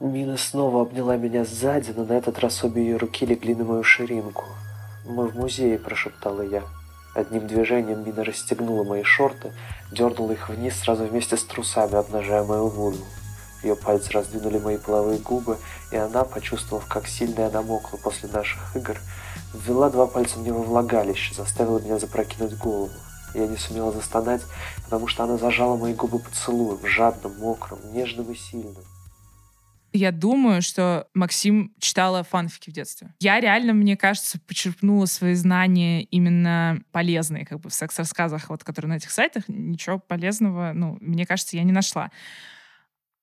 Мина 0.00 0.36
снова 0.36 0.82
обняла 0.82 1.16
меня 1.16 1.44
сзади, 1.44 1.92
но 1.96 2.04
на 2.04 2.12
этот 2.12 2.38
раз 2.38 2.62
обе 2.62 2.82
ее 2.82 2.98
руки 2.98 3.26
легли 3.26 3.56
на 3.56 3.64
мою 3.64 3.82
ширинку. 3.82 4.44
«Мы 5.04 5.26
в 5.26 5.34
музее»,– 5.34 5.76
прошептала 5.80 6.42
я. 6.42 6.62
Одним 7.16 7.48
движением 7.48 8.04
Мина 8.04 8.22
расстегнула 8.22 8.84
мои 8.84 9.02
шорты, 9.02 9.52
дернула 9.90 10.32
их 10.32 10.50
вниз 10.50 10.78
сразу 10.78 11.04
вместе 11.04 11.36
с 11.36 11.42
трусами, 11.42 11.96
обнажая 11.96 12.44
мою 12.44 12.68
вульву. 12.68 13.04
Ее 13.64 13.74
пальцы 13.74 14.12
раздвинули 14.12 14.58
мои 14.58 14.76
половые 14.76 15.18
губы, 15.18 15.58
и 15.90 15.96
она, 15.96 16.22
почувствовав, 16.22 16.86
как 16.86 17.08
сильно 17.08 17.40
я 17.40 17.50
намокла 17.50 17.96
после 17.96 18.28
наших 18.28 18.76
игр, 18.76 18.96
ввела 19.52 19.90
два 19.90 20.06
пальца 20.06 20.38
мне 20.38 20.52
во 20.52 20.62
влагалище, 20.62 21.34
заставила 21.34 21.80
меня 21.80 21.98
запрокинуть 21.98 22.56
голову. 22.56 22.92
Я 23.34 23.48
не 23.48 23.56
сумела 23.56 23.90
застонать, 23.90 24.42
потому 24.84 25.08
что 25.08 25.24
она 25.24 25.38
зажала 25.38 25.76
мои 25.76 25.92
губы 25.92 26.20
поцелуем, 26.20 26.78
жадным, 26.86 27.36
мокрым, 27.40 27.80
нежным 27.92 28.30
и 28.30 28.36
сильным. 28.36 28.76
Я 29.92 30.12
думаю, 30.12 30.60
что 30.62 31.08
Максим 31.14 31.74
читала 31.78 32.22
фанфики 32.22 32.70
в 32.70 32.72
детстве. 32.72 33.14
Я 33.20 33.40
реально, 33.40 33.72
мне 33.72 33.96
кажется, 33.96 34.38
почерпнула 34.46 35.06
свои 35.06 35.34
знания 35.34 36.02
именно 36.02 36.82
полезные, 36.92 37.46
как 37.46 37.60
бы 37.60 37.70
в 37.70 37.74
секс-рассказах, 37.74 38.50
вот, 38.50 38.64
которые 38.64 38.90
на 38.90 38.96
этих 38.96 39.10
сайтах. 39.10 39.44
Ничего 39.48 39.98
полезного, 39.98 40.72
ну, 40.74 40.98
мне 41.00 41.24
кажется, 41.24 41.56
я 41.56 41.62
не 41.62 41.72
нашла. 41.72 42.10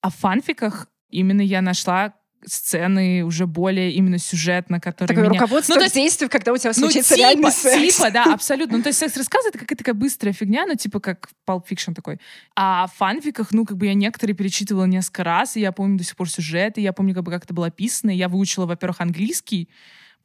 А 0.01 0.10
в 0.10 0.15
фанфиках 0.15 0.88
именно 1.10 1.41
я 1.41 1.62
нашла 1.62 2.13
сцены 2.47 3.23
уже 3.23 3.47
более 3.47 3.91
именно 3.91 4.17
сюжетно, 4.17 4.79
которые 4.79 5.15
Такое 5.15 5.29
меня... 5.29 5.39
руководство 5.39 5.75
ну, 5.75 5.87
к 5.87 5.91
действию, 5.91 6.29
когда 6.29 6.53
у 6.53 6.57
тебя 6.57 6.71
ну, 6.75 6.81
случится 6.81 7.13
ну, 7.13 7.17
типа, 7.17 7.27
реальный 7.27 7.51
секс. 7.51 7.97
Типа, 7.97 8.11
да, 8.13 8.33
абсолютно. 8.33 8.77
Ну, 8.77 8.83
то 8.83 8.89
есть 8.89 8.99
секс-рассказы— 8.99 9.49
это 9.49 9.59
какая-то 9.59 9.83
такая 9.83 9.95
быстрая 9.95 10.33
фигня, 10.33 10.65
ну, 10.65 10.75
типа 10.75 10.99
как 10.99 11.29
Pulp 11.47 11.63
Fiction 11.69 11.93
такой. 11.93 12.19
А 12.55 12.87
в 12.87 12.93
фанфиках, 12.97 13.51
ну, 13.51 13.65
как 13.65 13.77
бы 13.77 13.87
я 13.87 13.93
некоторые 13.93 14.35
перечитывала 14.35 14.85
несколько 14.85 15.23
раз, 15.23 15.57
и 15.57 15.61
я 15.61 15.71
помню 15.71 15.97
до 15.97 16.03
сих 16.03 16.15
пор 16.15 16.29
сюжеты, 16.29 16.81
я 16.81 16.93
помню, 16.93 17.13
как 17.13 17.23
бы 17.23 17.31
как 17.31 17.43
это 17.43 17.53
было 17.53 17.67
описано, 17.67 18.11
я 18.11 18.29
выучила, 18.29 18.65
во-первых, 18.65 19.01
английский, 19.01 19.69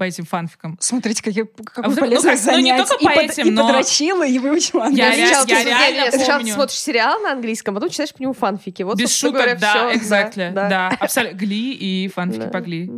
по 0.00 0.04
этим 0.04 0.24
фанфикам. 0.24 0.78
Смотрите, 0.80 1.22
какие, 1.22 1.44
какое 1.44 1.92
а, 1.92 1.94
полезное 1.94 2.32
ну, 2.32 2.40
занятие. 2.40 2.72
Ну, 2.72 2.78
не 2.78 2.88
только 2.88 3.04
по 3.04 3.20
и 3.20 3.24
этим, 3.26 3.44
под, 3.44 3.52
но... 3.52 3.64
И 3.64 3.66
подрочила, 3.66 4.26
и 4.26 4.38
выучила 4.38 4.86
английский. 4.86 5.20
Я, 5.20 5.58
я, 5.58 5.58
я 5.58 5.90
реально 5.90 6.10
Сначала 6.10 6.38
помню. 6.38 6.54
смотришь 6.54 6.78
сериал 6.78 7.20
на 7.20 7.32
английском, 7.32 7.74
а 7.74 7.74
потом 7.74 7.90
читаешь 7.90 8.14
по 8.14 8.22
нему 8.22 8.32
фанфики. 8.32 8.82
Вот, 8.82 8.96
Без 8.96 9.14
шуток, 9.14 9.34
говоря, 9.34 9.56
да, 9.56 9.90
все. 9.90 9.98
exactly. 9.98 10.52
Да, 10.54 10.68
да. 10.70 10.88
абсолютно. 10.98 11.36
Гли 11.36 11.74
и 11.74 12.08
фанфики 12.08 12.48
по 12.48 12.60
Гли. 12.60 12.90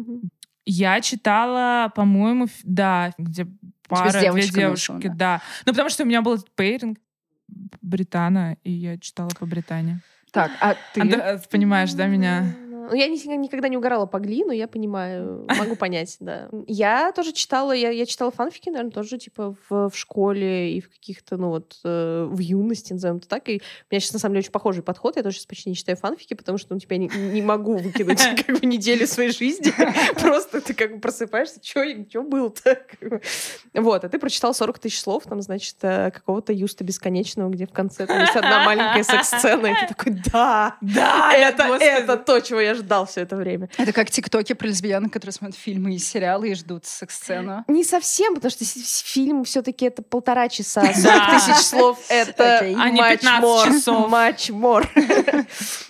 Я 0.65 1.01
читала, 1.01 1.91
по-моему, 1.93 2.47
да, 2.63 3.11
где 3.19 3.49
пара, 3.89 4.31
две 4.31 4.43
девушки, 4.43 5.11
да. 5.13 5.43
Ну, 5.67 5.73
потому 5.73 5.89
что 5.89 6.05
у 6.05 6.07
меня 6.07 6.23
был 6.23 6.39
пейринг 6.55 6.99
Британа, 7.81 8.59
и 8.63 8.71
я 8.71 8.97
читала 8.97 9.31
по 9.41 9.45
Британии. 9.45 9.99
Так, 10.31 10.53
а 10.61 10.77
ты... 10.95 11.01
А, 11.01 11.41
понимаешь, 11.51 11.93
да, 11.95 12.07
меня? 12.07 12.55
Ну, 12.91 12.95
я 12.95 13.07
никогда 13.07 13.69
не 13.69 13.77
угорала 13.77 14.07
по 14.07 14.19
Гли, 14.19 14.45
но 14.45 14.53
я 14.53 14.67
понимаю, 14.67 15.47
могу 15.59 15.77
понять, 15.77 16.17
да. 16.21 16.49
Я 16.67 17.13
тоже 17.13 17.33
читала, 17.33 17.73
я, 17.73 17.91
я 17.91 18.07
читала 18.07 18.31
фанфики, 18.31 18.69
наверное, 18.69 18.91
тоже, 18.91 19.19
типа, 19.19 19.55
в, 19.69 19.91
в 19.91 19.97
школе 19.97 20.77
и 20.77 20.81
в 20.81 20.91
каких-то, 20.91 21.37
ну, 21.37 21.51
вот, 21.51 21.79
э, 21.85 22.27
в 22.29 22.39
юности, 22.39 22.93
назовем 22.93 23.19
это 23.19 23.29
так. 23.29 23.49
И 23.49 23.57
у 23.57 23.87
меня 23.91 24.01
сейчас, 24.01 24.15
на 24.15 24.19
самом 24.19 24.35
деле, 24.35 24.43
очень 24.43 24.53
похожий 24.53 24.83
подход. 24.83 25.17
Я 25.17 25.23
тоже 25.23 25.37
сейчас 25.37 25.47
почти 25.47 25.71
не 25.71 25.77
читаю 25.77 25.97
фанфики, 25.97 26.35
потому 26.35 26.59
что, 26.59 26.75
ну, 26.75 26.81
тебя 26.81 26.97
не, 26.97 27.09
не 27.09 27.43
могу 27.43 27.77
выкинуть, 27.77 28.21
как 28.47 28.59
бы, 28.59 28.67
неделю 28.67 29.07
своей 29.07 29.31
жизни. 29.31 29.73
Просто 30.21 30.61
ты, 30.61 30.75
как 30.75 30.95
бы, 30.95 31.01
просыпаешься, 31.01 31.61
что 31.63 32.23
было-то? 32.23 32.83
Вот, 33.75 34.05
а 34.05 34.09
ты 34.09 34.19
прочитал 34.19 34.55
40 34.55 34.79
тысяч 34.79 35.01
слов, 35.01 35.25
там, 35.25 35.41
значит, 35.41 35.77
э, 35.83 36.11
какого-то 36.11 36.53
Юста 36.53 36.85
Бесконечного, 36.85 37.49
где 37.51 37.67
в 37.67 37.73
конце 37.73 38.07
там 38.07 38.21
есть 38.21 38.37
одна 38.37 38.65
маленькая 38.65 39.05
секс-сцена, 39.05 39.67
и 39.67 39.75
ты 39.81 39.95
такой, 39.95 40.21
да, 40.33 40.77
да, 40.81 41.33
это, 41.35 41.65
это 41.81 42.17
то, 42.17 42.41
чего 42.41 42.61
я 42.61 42.72
ждал 42.75 43.07
все 43.07 43.23
это 43.23 43.37
время. 43.37 43.69
Это 43.77 43.93
как 43.93 44.11
тиктоки 44.11 44.53
про 44.53 44.67
лесбиянок, 44.67 45.13
которые 45.13 45.33
смотрят 45.33 45.59
фильмы 45.59 45.95
и 45.95 45.99
сериалы 45.99 46.51
и 46.51 46.55
ждут 46.55 46.87
секс-сцену. 46.87 47.65
Не 47.69 47.85
совсем, 47.85 48.35
потому 48.35 48.51
что 48.51 48.65
фильм 48.65 49.45
все-таки 49.45 49.87
это 49.87 50.03
полтора 50.03 50.49
часа, 50.49 50.83
40 50.83 51.31
тысяч 51.31 51.65
слов— 51.65 51.99
это 52.09 52.61
15 52.61 53.23
часов. 53.65 54.11
Much 54.11 54.51
more. 54.51 54.87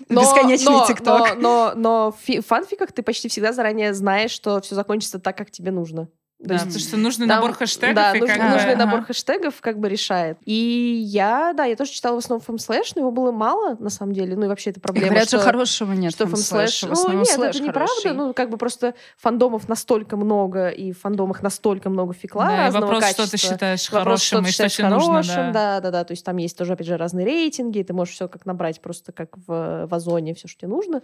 Бесконечный 0.08 0.86
тикток. 0.86 1.36
Но, 1.38 1.72
но 1.74 2.14
в 2.26 2.42
фанфиках 2.42 2.92
ты 2.92 3.02
почти 3.02 3.28
всегда 3.28 3.52
заранее 3.52 3.94
знаешь, 3.94 4.30
что 4.30 4.60
все 4.60 4.74
закончится 4.74 5.18
так, 5.18 5.36
как 5.36 5.50
тебе 5.50 5.70
нужно. 5.70 6.08
То 6.46 6.54
есть, 6.54 6.88
что 6.88 6.96
нужный 6.96 7.28
там, 7.28 7.40
набор 7.40 7.54
хэштегов. 7.54 7.94
Да, 7.94 8.12
и 8.16 8.20
нужный, 8.20 8.37
как 8.37 8.52
нужный 8.52 8.72
бы, 8.72 8.78
набор 8.78 8.99
ага. 8.99 9.06
хэштегов 9.06 9.61
как 9.61 9.78
бы 9.78 9.88
решает. 9.88 10.38
И 10.44 11.02
я, 11.04 11.52
да, 11.54 11.64
я 11.64 11.76
тоже 11.76 11.92
читала 11.92 12.16
в 12.16 12.18
основном 12.18 12.44
фемслэш, 12.44 12.94
но 12.96 13.02
его 13.02 13.11
было 13.11 13.30
мало, 13.30 13.76
на 13.78 13.90
самом 13.90 14.12
деле. 14.12 14.34
Ну 14.34 14.46
и 14.46 14.49
вообще 14.49 14.70
это 14.70 14.80
проблема. 14.80 15.06
И 15.06 15.11
говорят, 15.11 15.28
что, 15.28 15.38
хорошего 15.38 15.92
нет 15.92 16.12
что 16.12 16.26
фемслэш. 16.26 16.82
Ну 16.82 17.12
нет, 17.12 17.38
это 17.38 17.62
неправда. 17.62 18.12
Ну 18.12 18.34
как 18.34 18.50
бы 18.50 18.56
просто 18.56 18.94
фандомов 19.16 19.68
настолько 19.68 20.16
много, 20.16 20.68
и 20.68 20.92
в 20.92 21.00
фандомах 21.00 21.42
настолько 21.42 21.90
много 21.90 22.12
фика 22.12 22.46
да, 22.46 22.56
разного 22.56 22.87
вопрос, 22.87 23.02
качества. 23.02 23.26
что 23.26 23.30
ты 23.32 23.38
считаешь 23.38 23.90
вопрос, 23.90 24.04
хорошим, 24.04 24.46
что 24.46 24.64
и 24.64 24.68
что 24.68 24.76
тебе 24.76 24.88
хорошим, 24.88 25.12
нужно. 25.12 25.34
Да. 25.34 25.52
да, 25.52 25.80
да, 25.80 25.90
да. 25.90 26.04
То 26.04 26.12
есть 26.12 26.25
там 26.25 26.37
есть 26.38 26.56
тоже, 26.56 26.72
опять 26.72 26.87
же, 26.87 26.96
разные 26.96 27.25
рейтинги, 27.25 27.82
ты 27.82 27.92
можешь 27.92 28.14
все 28.14 28.28
как 28.28 28.46
набрать 28.46 28.80
просто 28.80 29.12
как 29.12 29.37
в, 29.46 29.87
в 29.87 29.94
Озоне, 29.94 30.34
все, 30.34 30.49
что 30.49 30.61
тебе 30.61 30.68
нужно. 30.68 31.02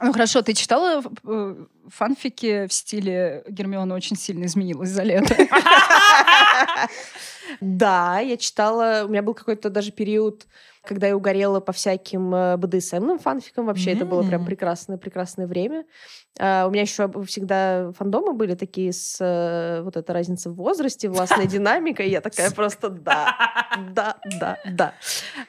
Ну 0.00 0.12
хорошо, 0.12 0.42
ты 0.42 0.54
читала 0.54 1.02
э, 1.24 1.64
фанфики 1.88 2.66
в 2.66 2.72
стиле 2.72 3.44
Гермиона 3.48 3.94
очень 3.94 4.16
сильно 4.16 4.46
изменилась 4.46 4.90
за 4.90 5.02
лето? 5.02 5.36
Да, 7.60 8.18
я 8.20 8.38
читала, 8.38 9.04
у 9.04 9.08
меня 9.08 9.22
был 9.22 9.34
какой-то 9.34 9.68
даже 9.68 9.90
период 9.92 10.46
когда 10.84 11.06
я 11.06 11.16
угорела 11.16 11.60
по 11.60 11.72
всяким 11.72 12.34
э, 12.34 12.56
БДСМным 12.56 13.18
фанфикам. 13.18 13.66
Вообще, 13.66 13.92
это 13.92 14.04
было 14.04 14.22
прям 14.22 14.40
М. 14.40 14.46
прекрасное, 14.46 14.96
прекрасное 14.98 15.46
время. 15.46 15.84
А, 16.38 16.66
У 16.66 16.70
меня 16.70 16.82
еще 16.82 17.10
всегда 17.24 17.92
фандомы 17.92 18.32
были 18.32 18.54
такие 18.54 18.92
с 18.92 19.18
э, 19.20 19.82
вот 19.82 19.96
эта 19.96 20.12
разница 20.12 20.50
в 20.50 20.54
возрасте, 20.54 21.08
властная 21.08 21.46
динамика. 21.46 22.02
И 22.02 22.10
я 22.10 22.20
такая 22.20 22.50
просто 22.50 22.88
да, 22.90 23.36
да, 23.92 24.16
да, 24.40 24.58
да. 24.64 24.94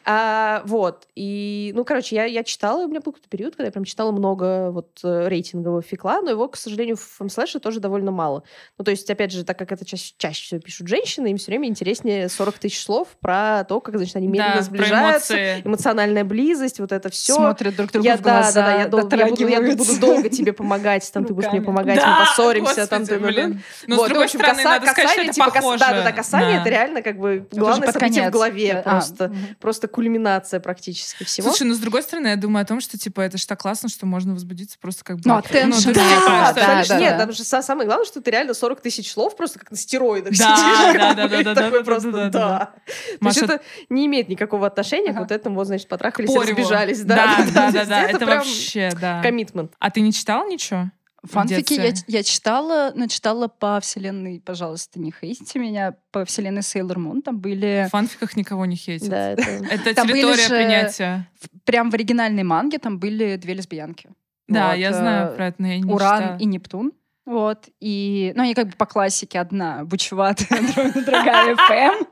А, 0.05 0.61
вот. 0.65 1.07
И, 1.15 1.71
ну, 1.75 1.83
короче, 1.83 2.15
я, 2.15 2.25
я 2.25 2.43
читала, 2.43 2.83
у 2.85 2.87
меня 2.87 2.99
был 2.99 3.13
какой-то 3.13 3.29
период, 3.29 3.55
когда 3.55 3.67
я 3.67 3.71
прям 3.71 3.85
читала 3.85 4.11
много 4.11 4.71
вот 4.71 4.99
э, 5.03 5.27
рейтингового 5.29 5.81
фика, 5.81 6.21
но 6.21 6.29
его, 6.31 6.47
к 6.47 6.57
сожалению, 6.57 6.95
в 6.97 7.01
фемслэше 7.01 7.59
тоже 7.59 7.79
довольно 7.79 8.11
мало. 8.11 8.43
Ну, 8.77 8.83
то 8.85 8.91
есть, 8.91 9.09
опять 9.09 9.31
же, 9.31 9.43
так 9.43 9.57
как 9.57 9.71
это 9.71 9.85
чаще, 9.85 10.13
чаще 10.17 10.43
всего 10.43 10.59
пишут 10.61 10.87
женщины, 10.87 11.27
им 11.31 11.37
все 11.37 11.51
время 11.51 11.67
интереснее 11.67 12.29
40 12.29 12.59
тысяч 12.59 12.83
слов 12.83 13.07
про 13.19 13.63
то, 13.63 13.79
как, 13.79 13.95
значит, 13.97 14.15
они 14.15 14.27
медленно 14.27 14.55
Да, 14.57 14.61
сближаются, 14.61 15.22
эмоции. 15.31 15.61
эмоциональная 15.65 16.23
близость, 16.23 16.79
вот 16.79 16.91
это 16.91 17.09
все. 17.09 17.33
Смотрят 17.35 17.75
друг 17.75 17.91
другу 17.91 18.05
Я, 18.05 18.17
в 18.17 18.21
да, 18.21 18.39
глаза, 18.41 18.61
да, 18.61 18.67
да, 18.67 18.79
я, 18.81 18.87
дол- 18.87 19.09
я 19.11 19.27
буду, 19.27 19.47
я 19.47 19.61
буду 19.61 19.99
долго 19.99 20.29
тебе 20.29 20.53
помогать, 20.53 21.09
там 21.13 21.25
ты 21.25 21.33
будешь 21.33 21.51
мне 21.51 21.61
помогать, 21.61 21.95
мы 21.97 22.01
Да, 22.01 22.19
поссоримся, 22.25 22.87
там 22.87 23.05
ты, 23.05 23.19
блин. 23.19 23.61
Но 23.87 23.95
вот, 23.97 24.03
с 24.03 24.05
в 24.05 24.09
другой 24.09 24.25
общем, 24.25 24.39
стороны, 24.39 24.59
каса- 24.61 24.69
надо 24.69 24.85
сказать, 24.87 24.95
что 24.95 25.03
касание, 25.07 25.25
это 25.29 25.33
типа, 25.35 25.51
похоже. 25.51 25.79
Да, 25.79 25.91
да, 25.93 26.03
да, 26.03 26.11
касание 26.11 26.55
Да. 26.55 26.61
это 26.61 26.69
реально 26.69 27.01
как 27.01 27.17
бы 27.17 27.47
главное 27.51 27.91
событие 27.91 28.29
в 28.29 28.31
голове 28.31 28.71
А, 28.85 28.89
просто. 28.91 29.27
мгм. 29.29 29.37
Просто 29.59 29.87
кульминация 29.87 30.59
практически 30.59 31.23
всего. 31.23 31.49
Слушай, 31.49 31.67
ну 31.67 31.73
с 31.73 31.79
другой 31.79 32.03
стороны, 32.03 32.27
я 32.27 32.35
думаю 32.35 32.63
о 32.63 32.65
том, 32.65 32.81
что 32.81 32.97
типа 32.97 33.21
это 33.21 33.37
ж 33.37 33.45
так 33.45 33.61
классно, 33.61 33.89
что 33.89 34.05
можно 34.05 34.33
возбудиться 34.33 34.77
просто 34.79 35.03
как 35.03 35.17
бы. 35.17 35.21
Ну, 35.25 35.37
attention, 35.37 35.83
ты 35.85 35.93
да, 35.93 36.53
Да, 36.53 36.53
да, 36.53 36.83
да, 36.87 36.99
нет, 36.99 37.11
да. 37.17 37.25
там 37.25 37.31
же 37.33 37.43
са- 37.43 37.61
самое 37.61 37.85
главное, 37.87 38.05
что 38.05 38.21
ты 38.21 38.31
реально 38.31 38.53
40 38.53 38.81
тысяч 38.81 39.11
слов 39.11 39.35
просто 39.35 39.59
как 39.59 39.71
на 39.71 39.77
стероидах 39.77 40.33
Да, 40.37 40.55
сидишь. 40.55 40.93
да, 40.99 41.13
да, 41.13 41.27
да, 41.27 41.43
да, 41.53 41.69
да, 41.69 41.83
просто 41.83 42.11
да, 42.11 42.17
да, 42.17 42.29
да. 42.29 42.39
да. 42.39 42.73
То 43.19 43.25
есть 43.27 43.37
это 43.41 43.61
не 43.89 44.05
имеет 44.05 44.29
никакого 44.29 44.67
отношения 44.67 45.12
к 45.13 45.15
Ага. 45.15 45.21
вот 45.23 45.31
этому, 45.31 45.55
вот, 45.55 45.67
значит, 45.67 45.87
потрахались, 45.87 46.29
Спорь 46.29 46.49
его. 46.49 46.57
разбежались. 46.59 47.01
Да, 47.03 47.37
да, 47.53 47.71
да, 47.71 47.79
есть 47.79 47.89
да, 47.89 48.03
это 48.09 48.25
вообще, 48.25 48.91
да. 48.99 49.21
коммитмент. 49.21 49.73
А 49.79 49.89
ты 49.91 50.01
не 50.01 50.11
читал 50.11 50.47
ничего? 50.47 50.91
Фанфики 51.23 51.75
я, 51.75 51.93
я 52.07 52.21
читала, 52.23 52.91
но 52.95 53.07
читала 53.07 53.47
по 53.47 53.79
вселенной, 53.79 54.41
пожалуйста, 54.45 54.99
не 54.99 55.13
хейтите 55.17 55.57
меня, 55.57 55.95
по 56.11 56.25
вселенной 56.25 56.61
Sailor 56.63 56.95
Moon. 56.97 57.21
Там 57.21 57.39
были 57.39 57.85
В 57.87 57.91
фанфиках 57.91 58.35
никого 58.35 58.65
не 58.65 58.75
хейтят. 58.75 59.07
Да, 59.07 59.29
это... 59.29 59.41
Это 59.71 59.93
территория 59.93 60.43
же- 60.43 60.49
принятия. 60.49 61.29
прям 61.63 61.91
в 61.91 61.93
оригинальной 61.93 62.43
манге 62.43 62.77
там 62.77 62.99
были 62.99 63.37
две 63.37 63.53
лесбиянки. 63.53 64.09
Да, 64.49 64.71
Вот, 64.71 64.77
я 64.79 64.89
э, 64.89 64.93
знаю 64.93 65.35
про 65.35 65.47
это, 65.47 65.61
но 65.61 65.67
я 65.69 65.79
не 65.79 65.93
Уран 65.93 66.21
читала. 66.21 66.37
и 66.39 66.45
Нептун. 66.45 66.91
Вот. 67.25 67.69
И, 67.79 68.33
ну, 68.35 68.43
они 68.43 68.53
как 68.53 68.67
бы 68.67 68.73
по 68.75 68.85
классике. 68.85 69.39
Одна 69.39 69.85
бучеватая, 69.85 70.59
друг- 70.61 70.93
другая 71.05 71.55
ФМ. 71.55 72.05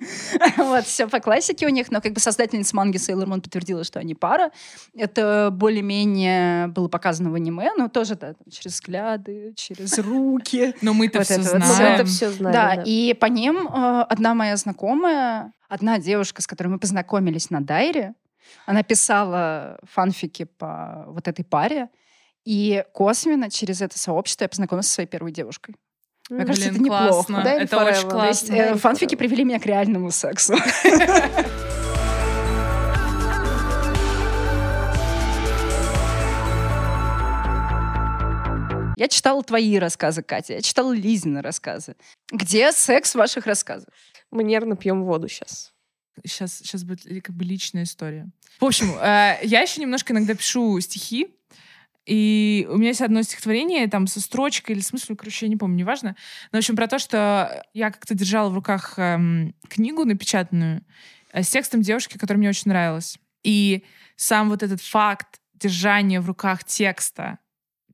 Вот, 0.63 0.85
все 0.85 1.07
по 1.07 1.19
классике 1.19 1.65
у 1.65 1.69
них. 1.69 1.91
Но 1.91 1.99
как 2.01 2.13
бы 2.13 2.19
создательница 2.19 2.75
манги 2.75 2.97
Sailor 2.97 3.25
Moon 3.25 3.41
подтвердила, 3.41 3.83
что 3.83 3.99
они 3.99 4.15
пара. 4.15 4.51
Это 4.95 5.49
более-менее 5.51 6.67
было 6.67 6.87
показано 6.87 7.29
в 7.29 7.35
аниме, 7.35 7.71
но 7.77 7.89
тоже 7.89 8.15
да, 8.15 8.33
там, 8.33 8.49
через 8.49 8.75
взгляды, 8.75 9.53
через 9.55 9.97
руки. 9.99 10.73
Но 10.81 10.93
мы-то 10.93 11.19
Вот 11.19 11.25
все 11.25 11.35
это 11.35 11.43
вот 11.43 11.59
мы 11.59 11.65
знаем. 11.65 11.93
это 11.95 12.05
все 12.05 12.29
знаем. 12.31 12.53
Да, 12.53 12.75
да. 12.77 12.83
и 12.85 13.13
по 13.13 13.25
ним 13.25 13.67
э, 13.67 14.01
одна 14.07 14.33
моя 14.33 14.55
знакомая, 14.55 15.51
одна 15.67 15.99
девушка, 15.99 16.41
с 16.41 16.47
которой 16.47 16.69
мы 16.69 16.79
познакомились 16.79 17.49
на 17.49 17.61
Дайре, 17.61 18.13
она 18.65 18.83
писала 18.83 19.79
фанфики 19.83 20.45
по 20.45 21.05
вот 21.07 21.27
этой 21.27 21.43
паре, 21.43 21.89
и 22.45 22.83
косвенно 22.93 23.49
через 23.49 23.81
это 23.81 23.97
сообщество 23.99 24.45
я 24.45 24.49
познакомилась 24.49 24.87
со 24.87 24.93
своей 24.95 25.07
первой 25.09 25.31
девушкой. 25.31 25.75
Мне 26.29 26.45
кажется, 26.45 26.69
Блин, 26.69 26.75
это 26.75 26.83
неплохо. 26.83 27.07
классно. 27.13 27.43
Да, 27.43 27.53
это 27.53 27.77
очень. 27.83 28.09
То 28.09 28.25
есть 28.25 28.47
классно. 28.47 28.53
э, 28.55 28.75
фанфики 28.75 29.15
привели 29.15 29.43
меня 29.43 29.59
к 29.59 29.65
реальному 29.65 30.11
сексу. 30.11 30.55
Я 38.97 39.07
читала 39.07 39.41
твои 39.43 39.79
рассказы, 39.79 40.21
Катя. 40.21 40.53
Я 40.53 40.61
читала 40.61 40.91
Лизины 40.93 41.41
рассказы. 41.41 41.95
Где 42.31 42.71
секс 42.71 43.13
в 43.13 43.15
ваших 43.17 43.47
рассказах? 43.47 43.89
Мы 44.29 44.43
нервно 44.43 44.75
пьем 44.75 45.03
воду 45.05 45.27
сейчас. 45.27 45.73
Сейчас, 46.23 46.57
сейчас 46.57 46.83
будет 46.83 47.05
ли- 47.05 47.19
как 47.21 47.35
бы 47.35 47.43
личная 47.43 47.83
история. 47.83 48.29
В 48.59 48.65
общем, 48.65 48.91
э, 48.99 49.39
я 49.41 49.61
еще 49.61 49.81
немножко 49.81 50.13
иногда 50.13 50.35
пишу 50.35 50.79
стихи, 50.81 51.33
и 52.05 52.67
у 52.69 52.77
меня 52.77 52.89
есть 52.89 53.01
одно 53.01 53.21
стихотворение 53.21 53.87
там 53.87 54.07
со 54.07 54.19
строчкой 54.19 54.75
или 54.75 54.81
смыслом, 54.81 55.15
короче, 55.15 55.45
я 55.45 55.49
не 55.49 55.57
помню, 55.57 55.77
неважно. 55.77 56.15
Но, 56.51 56.57
в 56.57 56.59
общем, 56.59 56.75
про 56.75 56.87
то, 56.87 56.99
что 56.99 57.63
я 57.73 57.91
как-то 57.91 58.15
держала 58.15 58.49
в 58.49 58.55
руках 58.55 58.95
эм, 58.97 59.53
книгу 59.69 60.03
напечатанную 60.03 60.83
э, 61.31 61.43
с 61.43 61.49
текстом 61.49 61.81
девушки, 61.81 62.17
которая 62.17 62.39
мне 62.39 62.49
очень 62.49 62.69
нравилась. 62.69 63.19
И 63.43 63.83
сам 64.15 64.49
вот 64.49 64.63
этот 64.63 64.81
факт 64.81 65.39
держания 65.53 66.21
в 66.21 66.27
руках 66.27 66.63
текста, 66.63 67.37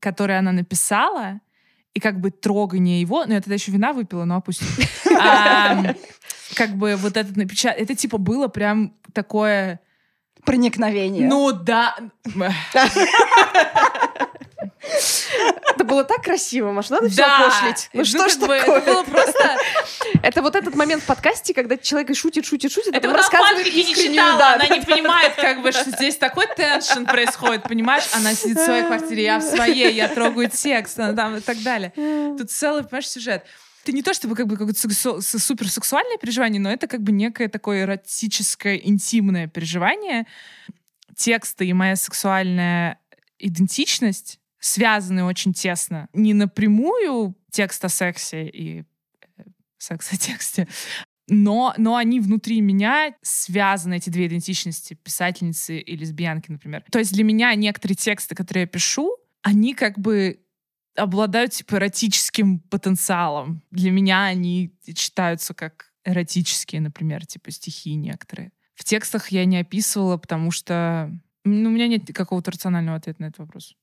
который 0.00 0.38
она 0.38 0.52
написала, 0.52 1.40
и 1.94 2.00
как 2.00 2.20
бы 2.20 2.30
трогание 2.30 3.00
его, 3.00 3.24
ну 3.26 3.32
я 3.34 3.40
тогда 3.40 3.54
еще 3.54 3.72
вина 3.72 3.92
выпила, 3.92 4.24
но 4.24 4.36
опустим. 4.36 4.66
Как 6.54 6.76
бы 6.76 6.96
вот 6.96 7.16
этот 7.16 7.36
напечат... 7.36 7.76
Это 7.76 7.94
типа 7.94 8.18
было 8.18 8.48
прям 8.48 8.94
такое... 9.12 9.80
Проникновение. 10.48 11.28
Ну 11.28 11.52
да. 11.52 11.94
Это 15.68 15.84
было 15.84 16.04
так 16.04 16.22
красиво, 16.22 16.72
Маш, 16.72 16.88
надо 16.88 17.10
все 17.10 17.22
опошлить. 17.22 17.90
Ну 17.92 18.02
что 18.06 18.20
как 18.20 18.30
ж 18.30 18.36
бы 18.36 18.58
такое? 18.58 18.78
Это 18.78 18.92
было 18.92 19.02
просто... 19.02 19.56
Это 20.22 20.40
вот 20.40 20.56
этот 20.56 20.74
момент 20.74 21.02
в 21.02 21.06
подкасте, 21.06 21.52
когда 21.52 21.76
человек 21.76 22.16
шутит, 22.16 22.46
шутит, 22.46 22.72
шутит, 22.72 22.94
а 22.94 22.96
Это 22.96 23.08
потом 23.08 23.10
она 23.10 23.18
рассказывает 23.18 23.74
не 23.74 23.94
читала, 23.94 24.38
да, 24.38 24.54
она 24.54 24.66
да, 24.66 24.76
не 24.76 24.80
понимает, 24.80 25.34
как 25.34 25.60
бы, 25.60 25.70
что 25.70 25.90
здесь 25.90 26.16
такой 26.16 26.46
теншн 26.56 27.04
происходит, 27.04 27.64
понимаешь? 27.64 28.04
Она 28.14 28.32
сидит 28.32 28.56
в 28.58 28.64
своей 28.64 28.84
квартире, 28.84 29.24
я 29.24 29.38
в 29.40 29.42
своей, 29.42 29.92
я 29.92 30.08
трогаю 30.08 30.48
текст, 30.48 30.98
она 30.98 31.12
там 31.12 31.36
и 31.36 31.40
так 31.40 31.62
далее. 31.62 31.92
Тут 32.38 32.50
целый, 32.50 32.84
понимаешь, 32.84 33.08
сюжет. 33.08 33.44
Это 33.88 33.96
не 33.96 34.02
то, 34.02 34.12
чтобы 34.12 34.34
как 34.34 34.46
бы 34.46 34.58
какое-то 34.58 35.22
суперсексуальное 35.22 36.18
переживание, 36.18 36.60
но 36.60 36.70
это 36.70 36.86
как 36.86 37.02
бы 37.02 37.10
некое 37.10 37.48
такое 37.48 37.84
эротическое, 37.84 38.76
интимное 38.76 39.46
переживание. 39.46 40.26
Тексты 41.16 41.64
и 41.64 41.72
моя 41.72 41.96
сексуальная 41.96 43.00
идентичность 43.38 44.40
связаны 44.58 45.24
очень 45.24 45.54
тесно. 45.54 46.10
Не 46.12 46.34
напрямую 46.34 47.34
текст 47.50 47.82
о 47.82 47.88
сексе 47.88 48.46
и 48.46 48.80
э, 49.38 49.42
секс 49.78 50.12
о 50.12 50.18
тексте, 50.18 50.68
но, 51.26 51.72
но 51.78 51.96
они 51.96 52.20
внутри 52.20 52.60
меня 52.60 53.14
связаны, 53.22 53.96
эти 53.96 54.10
две 54.10 54.26
идентичности, 54.26 54.98
писательницы 55.02 55.78
и 55.78 55.96
лесбиянки, 55.96 56.50
например. 56.50 56.84
То 56.90 56.98
есть 56.98 57.14
для 57.14 57.24
меня 57.24 57.54
некоторые 57.54 57.96
тексты, 57.96 58.34
которые 58.34 58.64
я 58.64 58.66
пишу, 58.66 59.16
они 59.40 59.72
как 59.72 59.98
бы 59.98 60.42
обладают 60.98 61.52
типа 61.52 61.76
эротическим 61.76 62.60
потенциалом. 62.60 63.62
Для 63.70 63.90
меня 63.90 64.24
они 64.24 64.74
читаются 64.94 65.54
как 65.54 65.92
эротические, 66.04 66.80
например, 66.80 67.26
типа 67.26 67.50
стихи 67.50 67.94
некоторые. 67.94 68.52
В 68.74 68.84
текстах 68.84 69.28
я 69.28 69.44
не 69.44 69.58
описывала, 69.58 70.16
потому 70.16 70.50
что 70.50 71.10
ну, 71.44 71.70
у 71.70 71.72
меня 71.72 71.88
нет 71.88 72.12
какого-то 72.12 72.50
рационального 72.50 72.96
ответа 72.96 73.22
на 73.22 73.26
этот 73.26 73.38
вопрос. 73.40 73.74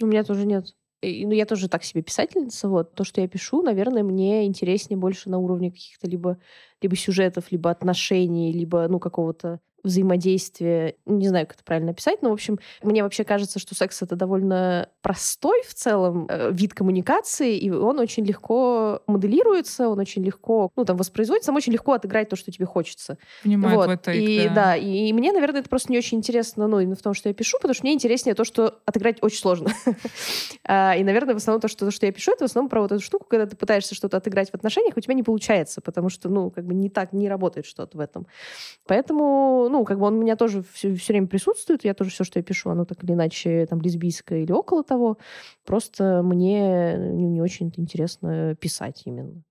У 0.00 0.06
меня 0.06 0.24
тоже 0.24 0.46
нет. 0.46 0.74
И, 1.00 1.26
ну, 1.26 1.32
я 1.32 1.46
тоже 1.46 1.68
так 1.68 1.84
себе 1.84 2.02
писательница. 2.02 2.68
Вот. 2.68 2.94
То, 2.94 3.04
что 3.04 3.20
я 3.20 3.28
пишу, 3.28 3.62
наверное, 3.62 4.02
мне 4.02 4.46
интереснее 4.46 4.98
больше 4.98 5.30
на 5.30 5.38
уровне 5.38 5.70
каких-то 5.70 6.08
либо, 6.08 6.38
либо 6.80 6.96
сюжетов, 6.96 7.50
либо 7.50 7.70
отношений, 7.70 8.52
либо, 8.52 8.86
ну, 8.88 8.98
какого-то 8.98 9.60
взаимодействия. 9.82 10.96
Не 11.06 11.28
знаю, 11.28 11.46
как 11.46 11.56
это 11.56 11.64
правильно 11.64 11.90
описать, 11.90 12.22
но, 12.22 12.30
в 12.30 12.32
общем, 12.32 12.58
мне 12.82 13.02
вообще 13.02 13.24
кажется, 13.24 13.58
что 13.58 13.74
секс— 13.74 14.02
это 14.02 14.16
довольно 14.16 14.88
простой 15.00 15.62
в 15.66 15.74
целом 15.74 16.26
э, 16.28 16.50
вид 16.52 16.74
коммуникации, 16.74 17.56
и 17.56 17.70
он 17.70 17.98
очень 17.98 18.24
легко 18.24 19.02
моделируется, 19.06 19.88
он 19.88 19.98
очень 19.98 20.22
легко, 20.24 20.70
ну, 20.76 20.84
там, 20.84 20.96
воспроизводится, 20.96 21.48
там 21.48 21.56
очень 21.56 21.72
легко 21.72 21.92
отыграть 21.92 22.28
то, 22.28 22.36
что 22.36 22.50
тебе 22.50 22.66
хочется. 22.66 23.18
Понимаю 23.42 23.76
Вот. 23.76 23.84
твой 23.84 23.98
тейк, 23.98 24.28
и 24.28 24.48
да. 24.48 24.54
да, 24.54 24.76
и 24.76 25.12
мне, 25.12 25.32
наверное, 25.32 25.60
это 25.60 25.68
просто 25.68 25.92
не 25.92 25.98
очень 25.98 26.18
интересно, 26.18 26.68
ну, 26.68 26.80
именно 26.80 26.96
в 26.96 27.02
том, 27.02 27.14
что 27.14 27.28
я 27.28 27.34
пишу, 27.34 27.58
потому 27.58 27.74
что 27.74 27.84
мне 27.84 27.94
интереснее 27.94 28.34
то, 28.34 28.44
что 28.44 28.80
отыграть 28.86 29.22
очень 29.22 29.38
сложно. 29.38 29.70
А, 30.64 30.94
И, 30.96 31.02
наверное, 31.02 31.34
в 31.34 31.38
основном 31.38 31.60
то, 31.60 31.66
что, 31.66 31.86
то, 31.86 31.90
что 31.90 32.06
я 32.06 32.12
пишу, 32.12 32.32
это 32.32 32.46
в 32.46 32.50
основном 32.50 32.68
про 32.68 32.82
вот 32.82 32.92
эту 32.92 33.02
штуку, 33.02 33.26
когда 33.28 33.46
ты 33.46 33.56
пытаешься 33.56 33.94
что-то 33.94 34.16
отыграть 34.16 34.50
в 34.50 34.54
отношениях, 34.54 34.96
у 34.96 35.00
тебя 35.00 35.14
не 35.14 35.24
получается, 35.24 35.80
потому 35.80 36.08
что, 36.08 36.28
ну, 36.28 36.50
как 36.50 36.64
бы 36.64 36.74
не 36.74 36.88
так, 36.88 37.12
не 37.12 37.28
работает 37.28 37.66
что-то 37.66 37.98
в 37.98 38.00
этом. 38.00 38.26
Поэтому, 38.86 39.68
ну, 39.72 39.84
как 39.84 39.98
бы 39.98 40.06
он 40.06 40.14
у 40.14 40.22
меня 40.22 40.36
тоже 40.36 40.62
все, 40.72 40.90
время 40.90 41.26
присутствует, 41.26 41.84
я 41.84 41.94
тоже 41.94 42.10
все, 42.10 42.24
что 42.24 42.38
я 42.38 42.42
пишу, 42.42 42.70
оно 42.70 42.84
так 42.84 43.02
или 43.02 43.12
иначе 43.12 43.66
там 43.66 43.80
лесбийское 43.80 44.42
или 44.42 44.52
около 44.52 44.84
того. 44.84 45.18
Просто 45.64 46.22
мне 46.22 46.96
не, 46.96 47.26
не 47.26 47.40
очень 47.40 47.72
интересно 47.76 48.54
писать 48.60 49.02
именно. 49.06 49.42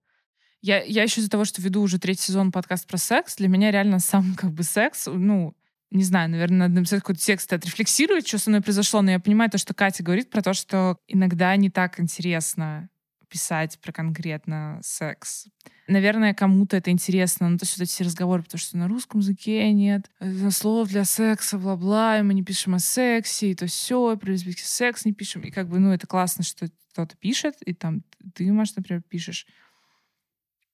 Я, 0.62 0.84
я 0.84 1.04
еще 1.04 1.22
из-за 1.22 1.30
того, 1.30 1.44
что 1.44 1.62
веду 1.62 1.82
уже 1.82 2.00
третий 2.00 2.22
сезон 2.22 2.52
подкаст 2.52 2.88
про 2.88 2.98
секс, 2.98 3.36
для 3.36 3.48
меня 3.48 3.72
реально 3.72 4.00
сам 4.00 4.36
как 4.38 4.52
бы 4.52 4.64
секс, 4.64 5.08
ну, 5.08 5.56
не 5.90 6.04
знаю, 6.04 6.30
наверное, 6.30 6.70
надо 6.70 6.76
написать 6.76 7.02
какой-то 7.02 7.20
текст, 7.20 7.52
отрефлексировать, 7.52 8.28
что 8.28 8.38
со 8.38 8.50
мной 8.50 8.62
произошло, 8.62 9.02
но 9.02 9.12
я 9.12 9.20
понимаю 9.20 9.50
то, 9.50 9.58
что 9.58 9.74
Катя 9.74 10.04
говорит 10.04 10.30
про 10.30 10.42
то, 10.42 10.54
что 10.54 10.98
иногда 11.08 11.54
не 11.56 11.70
так 11.70 12.00
интересно 12.00 12.91
писать 13.32 13.80
про 13.80 13.92
конкретно 13.92 14.80
секс. 14.84 15.48
Наверное, 15.88 16.34
кому-то 16.34 16.78
это 16.78 16.92
интересно, 16.92 17.50
ну, 17.50 17.58
то 17.58 17.64
есть 17.64 17.78
вот 17.78 17.84
эти 17.84 17.90
все 17.90 18.04
разговоры, 18.04 18.44
потому 18.44 18.60
что 18.60 18.78
на 18.78 18.88
русском 18.88 19.22
языке 19.22 19.72
нет 19.72 20.12
э, 20.20 20.50
слов 20.52 20.90
для 20.90 21.06
секса, 21.06 21.58
бла-бла, 21.58 22.20
и 22.20 22.22
мы 22.22 22.34
не 22.34 22.44
пишем 22.44 22.76
о 22.76 22.80
сексе, 22.80 23.52
и 23.52 23.56
то 23.56 23.66
все, 23.66 24.16
про 24.18 24.32
лесбийский 24.32 24.66
секс 24.66 25.06
не 25.06 25.14
пишем. 25.14 25.42
И 25.42 25.52
как 25.52 25.68
бы, 25.68 25.80
ну, 25.80 25.92
это 25.92 26.06
классно, 26.08 26.44
что 26.44 26.68
кто-то 26.92 27.16
пишет, 27.18 27.56
и 27.66 27.74
там 27.74 28.04
ты, 28.36 28.52
Маш, 28.52 28.76
например, 28.76 29.02
пишешь. 29.02 29.48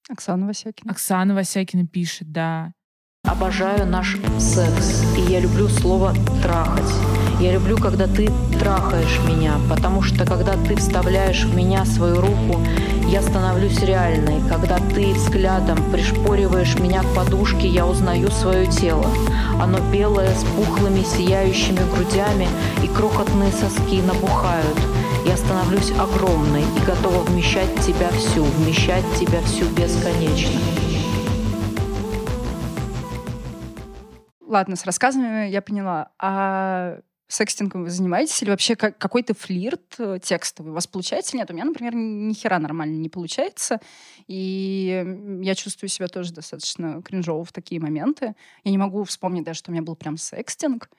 Оксана 0.09 0.47
Васякина. 0.47 0.91
Оксана 0.91 1.35
Васякина 1.35 1.87
пишет, 1.87 2.31
да. 2.31 2.73
Обожаю 3.23 3.85
наш 3.85 4.17
секс, 4.39 5.03
и 5.17 5.31
я 5.31 5.39
люблю 5.39 5.67
слово 5.67 6.13
«трахать». 6.41 7.16
Я 7.39 7.51
люблю, 7.53 7.77
когда 7.77 8.07
ты 8.07 8.31
трахаешь 8.59 9.19
меня, 9.27 9.53
потому 9.69 10.01
что 10.01 10.25
когда 10.25 10.53
ты 10.53 10.75
вставляешь 10.75 11.43
в 11.43 11.55
меня 11.55 11.85
свою 11.85 12.19
руку, 12.19 12.59
я 13.07 13.21
становлюсь 13.21 13.79
реальной. 13.81 14.41
Когда 14.49 14.79
ты 14.79 15.13
взглядом 15.13 15.77
пришпориваешь 15.91 16.79
меня 16.79 17.03
к 17.03 17.15
подушке, 17.15 17.67
я 17.67 17.85
узнаю 17.85 18.31
свое 18.31 18.65
тело. 18.65 19.05
Оно 19.61 19.77
белое, 19.91 20.33
с 20.33 20.43
пухлыми, 20.43 21.03
сияющими 21.03 21.79
грудями, 21.93 22.47
и 22.83 22.87
крохотные 22.87 23.51
соски 23.51 24.01
набухают. 24.01 24.77
Я 25.23 25.37
становлюсь 25.37 25.91
огромной 25.91 26.63
и 26.63 26.85
готова 26.87 27.21
вмещать 27.21 27.73
тебя 27.85 28.09
всю, 28.09 28.43
вмещать 28.43 29.05
тебя 29.19 29.41
всю 29.41 29.65
бесконечно. 29.75 30.59
Ладно, 34.47 34.75
с 34.75 34.85
рассказами 34.85 35.49
я 35.49 35.61
поняла. 35.61 36.09
А 36.19 36.97
секстингом 37.27 37.83
вы 37.83 37.89
занимаетесь? 37.89 38.41
Или 38.41 38.49
вообще 38.49 38.75
как, 38.75 38.97
какой-то 38.97 39.33
флирт 39.33 39.95
э, 39.99 40.19
текстовый 40.21 40.71
у 40.71 40.75
вас 40.75 40.87
получается 40.87 41.31
или 41.31 41.39
нет? 41.39 41.51
У 41.51 41.53
меня, 41.53 41.65
например, 41.65 41.93
ни 41.95 42.33
хера 42.33 42.59
нормально 42.59 42.97
не 42.97 43.09
получается. 43.09 43.79
И 44.27 45.39
я 45.41 45.55
чувствую 45.55 45.89
себя 45.89 46.07
тоже 46.07 46.33
достаточно 46.33 47.01
кринжово 47.01 47.43
в 47.43 47.51
такие 47.51 47.81
моменты. 47.81 48.35
Я 48.63 48.71
не 48.71 48.77
могу 48.77 49.03
вспомнить 49.03 49.43
даже, 49.43 49.59
что 49.59 49.71
у 49.71 49.73
меня 49.73 49.83
был 49.83 49.95
прям 49.95 50.17
секстинг. 50.17 50.89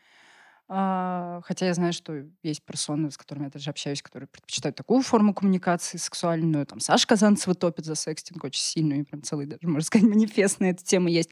А, 0.71 1.41
хотя 1.45 1.67
я 1.67 1.73
знаю, 1.73 1.95
что 1.95 2.25
есть 2.43 2.62
персоны, 2.62 3.11
с 3.11 3.17
которыми 3.17 3.45
я 3.45 3.51
даже 3.51 3.71
общаюсь, 3.71 4.03
которые 4.03 4.29
предпочитают 4.29 4.77
такую 4.77 5.01
форму 5.01 5.33
коммуникации 5.33 5.97
сексуальную. 5.97 6.67
Там 6.67 6.79
Саша 6.81 7.07
Казанцева 7.07 7.55
топит 7.55 7.87
за 7.87 7.95
секстинг 7.95 8.45
очень 8.45 8.61
сильно, 8.61 8.95
и 8.95 9.03
прям 9.03 9.23
целый 9.23 9.47
даже, 9.47 9.67
можно 9.67 9.81
сказать, 9.81 10.07
манифест 10.09 10.61
на 10.61 10.67
эту 10.67 10.85
тему 10.85 11.09
есть. 11.09 11.31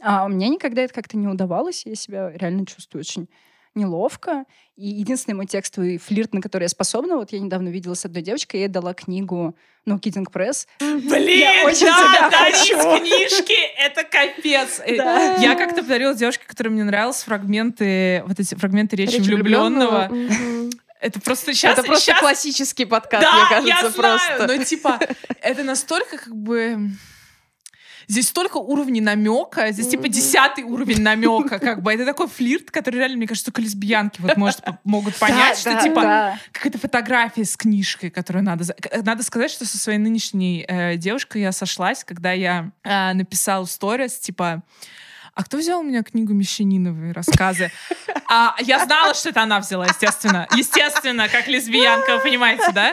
А 0.00 0.28
мне 0.28 0.50
никогда 0.50 0.82
это 0.82 0.92
как-то 0.92 1.16
не 1.16 1.28
удавалось. 1.28 1.86
Я 1.86 1.94
себя 1.94 2.30
реально 2.30 2.66
чувствую 2.66 3.00
очень 3.00 3.30
неловко. 3.74 4.44
И 4.76 4.86
единственный 4.88 5.34
мой 5.34 5.46
текстовый 5.46 5.98
флирт, 5.98 6.34
на 6.34 6.40
который 6.40 6.64
я 6.64 6.68
способна, 6.68 7.16
вот 7.16 7.32
я 7.32 7.38
недавно 7.40 7.68
видела 7.68 7.94
с 7.94 8.04
одной 8.04 8.22
девочкой, 8.22 8.60
я 8.60 8.66
ей 8.66 8.72
дала 8.72 8.94
книгу 8.94 9.56
ну, 9.86 9.96
Kidding 9.96 10.26
Press. 10.32 10.66
Блин, 10.80 11.38
я 11.38 11.64
очень 11.66 11.86
да, 11.86 12.14
тебя 12.16 12.30
дарить 12.30 12.56
хочу. 12.56 12.98
книжки, 12.98 13.56
это 13.78 14.02
капец. 14.04 14.80
Э, 14.84 14.96
Да. 14.96 15.34
Я 15.36 15.54
как-то 15.56 15.82
подарила 15.82 16.14
девушке, 16.14 16.44
которой 16.46 16.68
мне 16.68 16.84
нравились 16.84 17.22
фрагменты, 17.22 18.24
вот 18.26 18.40
эти 18.40 18.54
фрагменты 18.54 18.96
речи, 18.96 19.16
Речь 19.16 19.26
влюбленного. 19.26 20.08
Мгм. 20.10 20.70
Это 21.00 21.20
просто 21.20 21.52
сейчас... 21.52 21.78
Это 21.78 21.86
просто 21.86 22.12
щас- 22.12 22.20
классический 22.20 22.86
подкаст, 22.86 23.22
Да, 23.22 23.34
мне 23.34 23.48
кажется, 23.50 23.68
я 23.68 23.92
просто. 23.92 24.36
знаю, 24.36 24.58
но 24.58 24.64
типа 24.64 24.98
это 25.42 25.62
настолько 25.62 26.16
как 26.16 26.34
бы... 26.34 26.78
Здесь 28.08 28.28
столько 28.28 28.58
уровней 28.58 29.00
намека, 29.00 29.70
здесь 29.72 29.88
типа 29.88 30.08
десятый 30.08 30.64
уровень 30.64 31.02
намека, 31.02 31.58
как 31.58 31.82
бы. 31.82 31.92
Это 31.94 32.04
такой 32.04 32.28
флирт, 32.28 32.70
который 32.70 32.96
реально, 32.96 33.18
мне 33.18 33.26
кажется, 33.26 33.50
только 33.50 33.62
лесбиянки 33.62 34.20
вот 34.20 34.36
может, 34.36 34.60
могут 34.84 35.14
понять, 35.18 35.58
что 35.58 35.80
типа 35.82 36.38
какая-то 36.52 36.78
фотография 36.78 37.44
с 37.44 37.56
книжкой, 37.56 38.10
которую 38.10 38.44
надо... 38.44 38.64
Надо 39.02 39.22
сказать, 39.22 39.50
что 39.50 39.64
со 39.66 39.78
своей 39.78 39.98
нынешней 39.98 40.64
э, 40.66 40.96
девушкой 40.96 41.42
я 41.42 41.52
сошлась, 41.52 42.04
когда 42.04 42.32
я 42.32 42.70
э, 42.82 43.12
написала 43.12 43.64
сторис, 43.64 44.18
типа, 44.18 44.62
а 45.34 45.42
кто 45.42 45.56
взял 45.56 45.80
у 45.80 45.82
меня 45.82 46.02
книгу 46.02 46.32
Мещаниновой 46.32 47.12
рассказы? 47.12 47.72
А 48.28 48.54
я 48.60 48.84
знала, 48.84 49.14
что 49.14 49.30
это 49.30 49.42
она 49.42 49.60
взяла, 49.60 49.86
естественно. 49.86 50.46
Естественно, 50.56 51.28
как 51.28 51.48
лесбиянка, 51.48 52.16
вы 52.16 52.22
понимаете, 52.22 52.72
да? 52.72 52.92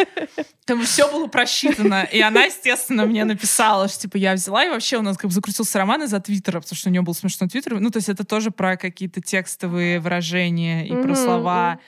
Там 0.66 0.84
все 0.84 1.12
было 1.12 1.28
просчитано. 1.28 2.04
И 2.12 2.20
она, 2.20 2.44
естественно, 2.44 3.06
мне 3.06 3.26
написала, 3.26 3.88
что 3.88 4.02
типа 4.02 4.18
я 4.18 4.34
взяла, 4.34 4.66
и 4.66 4.70
вообще 4.70 4.98
у 4.98 5.02
нас 5.02 5.18
как 5.18 5.30
бы 5.30 5.34
закрутился 5.34 5.78
роман 5.78 6.04
из-за 6.04 6.20
Твиттера, 6.20 6.60
потому 6.60 6.76
что 6.76 6.90
у 6.90 6.92
нее 6.92 7.02
был 7.02 7.14
смешной 7.14 7.50
Твиттер. 7.50 7.80
Ну, 7.80 7.90
то 7.92 7.98
есть 7.98 8.10
это 8.10 8.26
тоже 8.26 8.52
про 8.52 8.76
какие-то 8.76 9.22
текстовые 9.22 10.00
выражения 10.00 10.88
и 10.88 10.94
про 10.96 11.16
слова. 11.16 11.80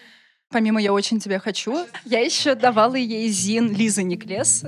Помимо 0.50 0.80
«Я 0.80 0.94
очень 0.94 1.20
тебя 1.20 1.40
хочу», 1.40 1.88
я 2.06 2.20
еще 2.20 2.54
давала 2.54 2.96
ей 2.96 3.28
Зин 3.30 3.74
Лизы 3.74 4.04
Никлес. 4.04 4.64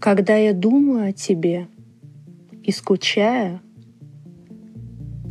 Когда 0.00 0.36
я 0.36 0.54
думаю 0.54 1.10
о 1.10 1.12
тебе 1.12 1.68
и 2.62 2.72
скучаю, 2.72 3.60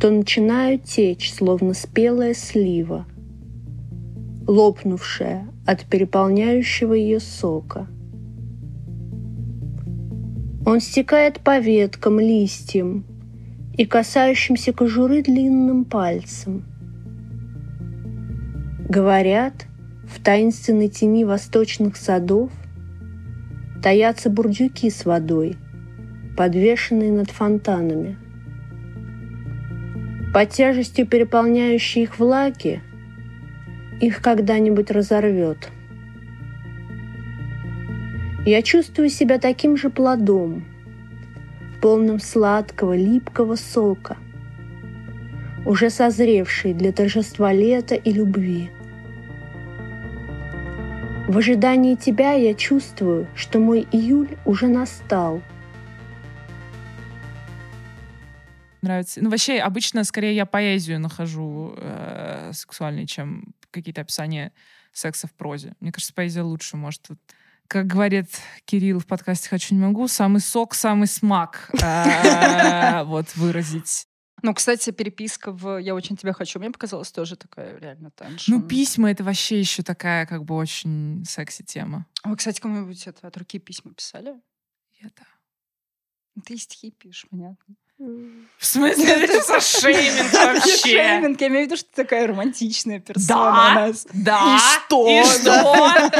то 0.00 0.10
начинаю 0.10 0.78
течь, 0.78 1.32
словно 1.32 1.72
спелая 1.74 2.34
слива, 2.34 3.06
лопнувшая 4.46 5.48
от 5.66 5.84
переполняющего 5.84 6.92
ее 6.92 7.20
сока. 7.20 7.86
Он 10.66 10.80
стекает 10.80 11.40
по 11.40 11.58
веткам, 11.58 12.18
листьям 12.20 13.04
и 13.76 13.86
касающимся 13.86 14.72
кожуры 14.72 15.22
длинным 15.22 15.84
пальцем. 15.84 16.64
Говорят, 18.88 19.66
в 20.08 20.22
таинственной 20.22 20.88
тени 20.88 21.24
восточных 21.24 21.96
садов 21.96 22.50
таятся 23.82 24.30
бурдюки 24.30 24.90
с 24.90 25.04
водой, 25.04 25.56
подвешенные 26.36 27.12
над 27.12 27.30
фонтанами. 27.30 28.16
Под 30.36 30.50
тяжестью 30.50 31.06
переполняющей 31.06 32.02
их 32.02 32.18
влаги 32.18 32.82
их 34.02 34.20
когда-нибудь 34.20 34.90
разорвет. 34.90 35.70
Я 38.44 38.60
чувствую 38.60 39.08
себя 39.08 39.38
таким 39.38 39.78
же 39.78 39.88
плодом, 39.88 40.66
полным 41.80 42.20
сладкого, 42.20 42.94
липкого 42.94 43.54
сока, 43.54 44.18
уже 45.64 45.88
созревший 45.88 46.74
для 46.74 46.92
торжества 46.92 47.50
лета 47.54 47.94
и 47.94 48.12
любви. 48.12 48.70
В 51.28 51.38
ожидании 51.38 51.94
тебя 51.94 52.32
я 52.32 52.52
чувствую, 52.52 53.26
что 53.34 53.58
мой 53.58 53.86
июль 53.90 54.36
уже 54.44 54.68
настал. 54.68 55.40
Нравится. 58.86 59.20
Ну, 59.22 59.30
вообще, 59.30 59.58
обычно 59.58 60.04
скорее 60.04 60.34
я 60.34 60.46
поэзию 60.46 61.00
нахожу 61.00 61.74
э, 61.76 62.50
сексуальной, 62.52 63.06
чем 63.06 63.54
какие-то 63.70 64.00
описания 64.00 64.52
секса 64.92 65.26
в 65.26 65.32
прозе. 65.32 65.74
Мне 65.80 65.92
кажется, 65.92 66.14
поэзия 66.14 66.42
лучше 66.42 66.76
может. 66.76 67.08
Вот, 67.08 67.18
как 67.68 67.86
говорит 67.86 68.28
Кирилл 68.64 69.00
в 69.00 69.06
подкасте 69.06 69.48
«Хочу, 69.48 69.74
не 69.74 69.80
могу», 69.80 70.08
самый 70.08 70.40
сок, 70.40 70.74
самый 70.74 71.06
смак 71.06 71.70
э, 71.82 73.04
вот 73.04 73.34
выразить. 73.36 74.06
Ну, 74.42 74.54
кстати, 74.54 74.90
переписка 74.90 75.50
в 75.50 75.78
«Я 75.78 75.94
очень 75.94 76.16
тебя 76.16 76.32
хочу» 76.32 76.58
мне 76.58 76.70
показалась 76.70 77.10
тоже 77.10 77.36
такая 77.36 77.78
реально 77.78 78.10
теншн. 78.10 78.52
Ну, 78.52 78.62
письма— 78.62 79.10
это 79.12 79.24
вообще 79.24 79.58
еще 79.58 79.82
такая 79.82 80.26
как 80.26 80.44
бы 80.44 80.54
очень 80.54 81.24
секси 81.24 81.62
тема. 81.64 82.06
А 82.22 82.28
Вы, 82.28 82.36
кстати, 82.36 82.60
кому-нибудь 82.60 83.06
это 83.06 83.26
от 83.26 83.36
руки 83.36 83.58
письма 83.58 83.92
писали? 83.94 84.40
Я 85.00 85.08
да. 85.16 86.42
Ты 86.44 86.56
стихи 86.58 86.90
пишешь, 86.90 87.26
понятно. 87.30 87.74
В 87.98 88.66
смысле, 88.66 89.04
это 89.10 89.40
за 89.42 89.58
шейминг 89.60 90.30
вообще? 90.32 90.76
Шейминг, 90.76 91.40
я 91.40 91.46
имею 91.48 91.62
в 91.64 91.66
виду, 91.68 91.76
что 91.78 91.88
ты 91.94 92.02
такая 92.02 92.26
романтичная 92.26 93.00
персона 93.00 93.26
Да, 93.28 93.38
у 93.38 93.74
нас. 93.74 94.06
да. 94.12 94.56
И 94.56 94.58
что? 94.58 95.08
И 95.08 95.24
что? 95.24 96.10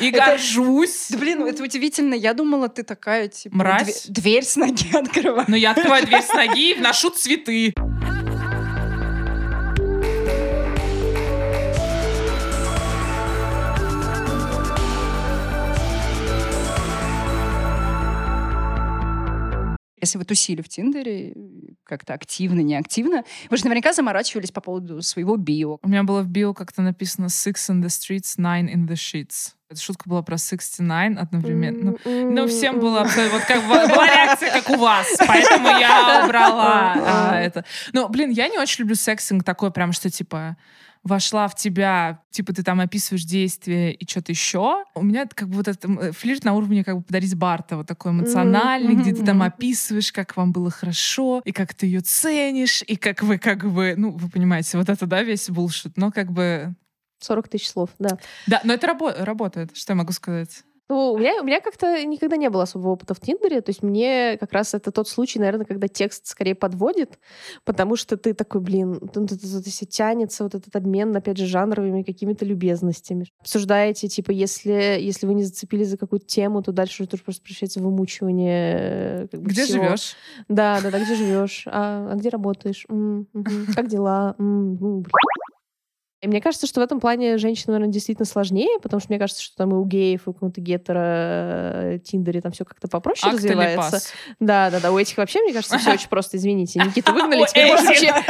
И 0.00 0.10
горжусь. 0.10 1.08
Да 1.10 1.18
блин, 1.18 1.42
это 1.46 1.62
удивительно. 1.62 2.14
Я 2.14 2.32
думала, 2.32 2.68
ты 2.68 2.82
такая, 2.82 3.28
типа, 3.28 3.56
Мразь. 3.56 4.04
две- 4.06 4.14
дверь 4.22 4.44
с 4.44 4.56
ноги 4.56 4.86
открываешь. 4.96 5.48
Но 5.48 5.56
я 5.56 5.72
открываю 5.72 6.06
дверь 6.06 6.22
с 6.22 6.32
ноги 6.32 6.70
и 6.70 6.74
вношу 6.74 7.10
цветы. 7.10 7.74
Если 20.02 20.18
вы 20.18 20.24
тусили 20.24 20.62
в 20.62 20.68
Тиндере, 20.68 21.32
как-то 21.84 22.14
активно, 22.14 22.58
неактивно, 22.58 23.22
вы 23.48 23.56
же 23.56 23.62
наверняка 23.62 23.92
заморачивались 23.92 24.50
по 24.50 24.60
поводу 24.60 25.00
своего 25.00 25.36
био. 25.36 25.78
У 25.80 25.88
меня 25.88 26.02
было 26.02 26.22
в 26.22 26.28
био 26.28 26.52
как-то 26.54 26.82
написано 26.82 27.26
«Six 27.26 27.54
in 27.70 27.80
the 27.80 27.86
streets, 27.86 28.36
nine 28.36 28.68
in 28.68 28.88
the 28.88 28.94
sheets». 28.94 29.52
Эта 29.70 29.80
шутка 29.80 30.08
была 30.08 30.22
про 30.22 30.38
69 30.38 31.18
одновременно. 31.18 31.94
Ну, 32.04 32.30
ну, 32.32 32.46
всем 32.48 32.80
было 32.80 33.02
абсолютно- 33.02 33.38
вот 33.38 33.46
как 33.46 33.62
была 33.68 34.06
реакция, 34.06 34.50
как 34.50 34.70
у 34.70 34.76
вас, 34.76 35.06
поэтому 35.24 35.68
я 35.68 36.24
убрала 36.24 36.94
а, 36.96 37.40
это. 37.40 37.64
Ну, 37.92 38.08
блин, 38.08 38.30
я 38.30 38.48
не 38.48 38.58
очень 38.58 38.80
люблю 38.82 38.96
сексинг 38.96 39.44
такой 39.44 39.70
прям, 39.70 39.92
что 39.92 40.10
типа 40.10 40.56
вошла 41.02 41.48
в 41.48 41.54
тебя, 41.56 42.20
типа 42.30 42.52
ты 42.52 42.62
там 42.62 42.80
описываешь 42.80 43.24
действия 43.24 43.92
и 43.92 44.08
что-то 44.08 44.32
еще. 44.32 44.84
У 44.94 45.02
меня 45.02 45.26
как 45.26 45.48
бы 45.48 45.56
вот 45.56 45.68
этот 45.68 45.84
м, 45.84 46.12
флирт 46.12 46.44
на 46.44 46.54
уровне 46.54 46.84
как 46.84 46.96
бы 46.96 47.02
подарить 47.02 47.34
Барта, 47.34 47.76
вот 47.76 47.86
такой 47.86 48.12
эмоциональный, 48.12 48.94
где 48.94 49.12
ты 49.14 49.24
там 49.24 49.42
описываешь, 49.42 50.12
как 50.12 50.36
вам 50.36 50.52
было 50.52 50.70
хорошо, 50.70 51.42
и 51.44 51.52
как 51.52 51.74
ты 51.74 51.86
ее 51.86 52.00
ценишь, 52.00 52.82
и 52.86 52.96
как 52.96 53.22
вы 53.22 53.38
как 53.38 53.70
бы, 53.70 53.94
ну, 53.96 54.10
вы 54.12 54.28
понимаете, 54.28 54.78
вот 54.78 54.88
это, 54.88 55.06
да, 55.06 55.22
весь 55.22 55.50
булшит. 55.50 55.96
Но 55.96 56.10
как 56.12 56.32
бы... 56.32 56.74
40 57.20 57.48
тысяч 57.48 57.68
слов, 57.68 57.90
да. 57.98 58.18
Да, 58.46 58.60
но 58.64 58.72
это 58.72 58.86
рабо- 58.88 59.22
работает, 59.24 59.76
что 59.76 59.92
я 59.92 59.96
могу 59.96 60.12
сказать. 60.12 60.64
Ну, 60.90 61.12
у 61.12 61.18
меня, 61.18 61.40
у 61.40 61.44
меня 61.44 61.60
как-то 61.60 62.04
никогда 62.04 62.36
не 62.36 62.50
было 62.50 62.64
особого 62.64 62.90
опыта 62.92 63.14
в 63.14 63.20
Тиндере. 63.20 63.60
То 63.60 63.70
есть 63.70 63.82
мне 63.82 64.36
как 64.38 64.52
раз 64.52 64.74
это 64.74 64.90
тот 64.90 65.08
случай, 65.08 65.38
наверное, 65.38 65.64
когда 65.64 65.88
текст 65.88 66.26
скорее 66.26 66.54
подводит, 66.54 67.18
потому 67.64 67.96
что 67.96 68.16
ты 68.16 68.34
такой, 68.34 68.60
блин, 68.60 69.00
всё 69.64 69.86
тянется, 69.86 70.42
вот 70.44 70.54
этот 70.54 70.74
обмен, 70.76 71.14
опять 71.16 71.38
же, 71.38 71.46
жанровыми 71.46 72.02
какими-то 72.02 72.44
любезностями. 72.44 73.26
Обсуждаете, 73.40 74.08
типа, 74.08 74.32
если, 74.32 74.72
если 75.00 75.26
вы 75.26 75.34
не 75.34 75.44
зацепились 75.44 75.88
за 75.88 75.96
какую-то 75.98 76.26
тему, 76.26 76.62
то 76.62 76.72
дальше 76.72 77.04
уже 77.04 77.22
просто 77.22 77.42
превращается 77.42 77.80
в 77.80 77.84
вымучивание. 77.84 79.28
как 79.28 79.40
бы, 79.40 79.50
Где 79.50 79.64
всего. 79.64 79.84
живешь? 79.84 80.14
Да, 80.48 80.80
да, 80.80 80.90
да, 80.90 80.98
где 80.98 81.14
живешь, 81.14 81.64
а, 81.66 82.12
а 82.12 82.14
где 82.16 82.28
работаешь, 82.28 82.84
М, 82.88 83.26
мгм. 83.32 83.66
как 83.74 83.88
дела, 83.88 84.34
М, 84.38 84.76
ну, 84.76 84.98
блин. 85.00 85.12
И 86.22 86.28
мне 86.28 86.40
кажется, 86.40 86.68
что 86.68 86.80
в 86.80 86.84
этом 86.84 87.00
плане 87.00 87.36
женщинам, 87.36 87.72
наверное, 87.72 87.92
действительно 87.92 88.26
сложнее, 88.26 88.78
потому 88.80 89.00
что 89.00 89.10
мне 89.10 89.18
кажется, 89.18 89.42
что 89.42 89.56
там 89.56 89.72
и 89.72 89.74
у 89.74 89.84
геев, 89.84 90.28
и 90.28 90.30
у 90.30 90.32
какого-то 90.32 90.60
гетера 90.60 91.94
э, 91.94 91.98
Тиндере 92.04 92.40
там 92.40 92.52
все 92.52 92.64
как-то 92.64 92.86
попроще 92.86 93.32
Акт 93.32 93.42
развивается. 93.42 94.00
Да, 94.38 94.70
да, 94.70 94.78
да. 94.78 94.92
У 94.92 94.98
этих 94.98 95.16
вообще, 95.16 95.40
мне 95.40 95.52
кажется, 95.52 95.78
все 95.78 95.90
очень 95.94 96.08
просто. 96.08 96.36
Извините, 96.36 96.78
Никиту 96.78 97.12
выгнали, 97.12 97.44
теперь 97.48 97.72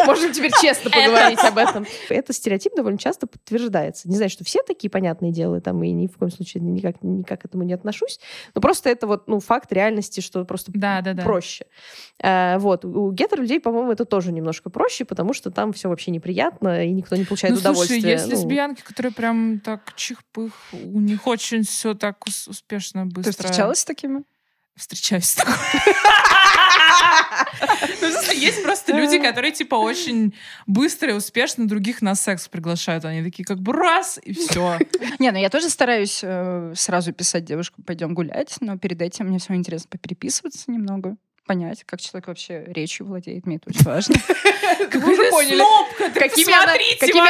можем, 0.07 0.33
теперь 0.33 0.52
честно 0.62 0.90
поговорить 0.90 1.38
об 1.40 1.59
этом. 1.59 1.85
Это 2.09 2.33
стереотип 2.33 2.74
довольно 2.74 2.96
часто 2.96 3.26
подтверждается. 3.26 4.09
Не 4.09 4.16
знаю, 4.16 4.31
что 4.31 4.42
все 4.42 4.62
такие 4.66 4.88
понятные 4.88 5.31
дела, 5.31 5.61
там, 5.61 5.83
и 5.83 5.90
ни 5.92 6.07
в 6.07 6.16
коем 6.16 6.33
случае 6.33 6.62
никак, 6.62 7.02
никак 7.02 7.42
к 7.42 7.44
этому 7.44 7.62
не 7.62 7.74
отношусь. 7.74 8.20
Но 8.55 8.62
просто 8.62 8.88
это 8.88 9.07
вот, 9.07 9.28
ну, 9.28 9.38
факт 9.38 9.70
реальности, 9.70 10.20
что 10.20 10.46
просто 10.46 10.72
проще. 11.22 11.66
Э, 12.22 12.57
вот. 12.57 12.87
У 12.87 13.11
гетер-людей, 13.12 13.61
по-моему, 13.61 13.92
это 13.92 14.07
тоже 14.07 14.33
немножко 14.33 14.70
проще, 14.70 15.05
потому 15.05 15.35
что 15.35 15.50
там 15.50 15.74
все 15.74 15.90
вообще 15.90 16.11
неприятно, 16.11 16.87
и 16.87 16.90
никто 16.90 17.16
не 17.16 17.24
получает 17.24 17.55
Ну, 17.82 17.86
слушай, 17.86 18.10
есть 18.10 18.26
Ну, 18.26 18.30
лесбиянки, 18.32 18.82
которые 18.82 19.12
прям 19.12 19.60
так 19.60 19.92
чих-пых, 19.96 20.52
у 20.72 21.00
них 21.00 21.26
очень 21.26 21.62
все 21.64 21.94
так 21.94 22.26
ус- 22.26 22.48
успешно, 22.48 23.06
быстро. 23.06 23.32
Ты 23.32 23.42
встречалась 23.42 23.78
с 23.80 23.84
такими? 23.84 24.22
Встречаюсь 24.76 25.24
с 25.26 25.34
такой. 25.34 25.54
Ну, 28.00 28.32
есть 28.32 28.62
просто 28.62 28.92
люди, 28.96 29.18
которые, 29.18 29.52
типа, 29.52 29.74
очень 29.76 30.34
быстро 30.66 31.10
и 31.12 31.14
успешно 31.14 31.66
других 31.68 32.02
на 32.02 32.14
секс 32.14 32.48
приглашают. 32.48 33.04
Они 33.04 33.22
такие, 33.22 33.44
как 33.44 33.58
бы, 33.60 33.72
раз, 33.72 34.18
и 34.22 34.32
все. 34.32 34.78
Не, 35.18 35.30
ну 35.30 35.38
я 35.38 35.48
тоже 35.50 35.70
стараюсь 35.70 36.20
э, 36.22 36.72
сразу 36.74 37.12
писать 37.12 37.44
девушку, 37.44 37.82
пойдем 37.82 38.14
гулять, 38.14 38.56
но 38.60 38.78
перед 38.78 39.00
этим 39.02 39.26
мне 39.26 39.38
все 39.38 39.54
интересно 39.54 39.88
попереписываться 39.90 40.70
немного, 40.70 41.16
понять, 41.44 41.85
как 41.85 42.00
человек 42.00 42.28
вообще 42.28 42.64
речью 42.66 43.07
владеет, 43.07 43.46
мне 43.46 43.57
это 43.57 43.70
очень 43.70 43.83
важно. 43.85 44.14
Вы 44.92 45.12
уже 45.12 45.31
поняли, 45.31 45.62
какими 46.14 46.52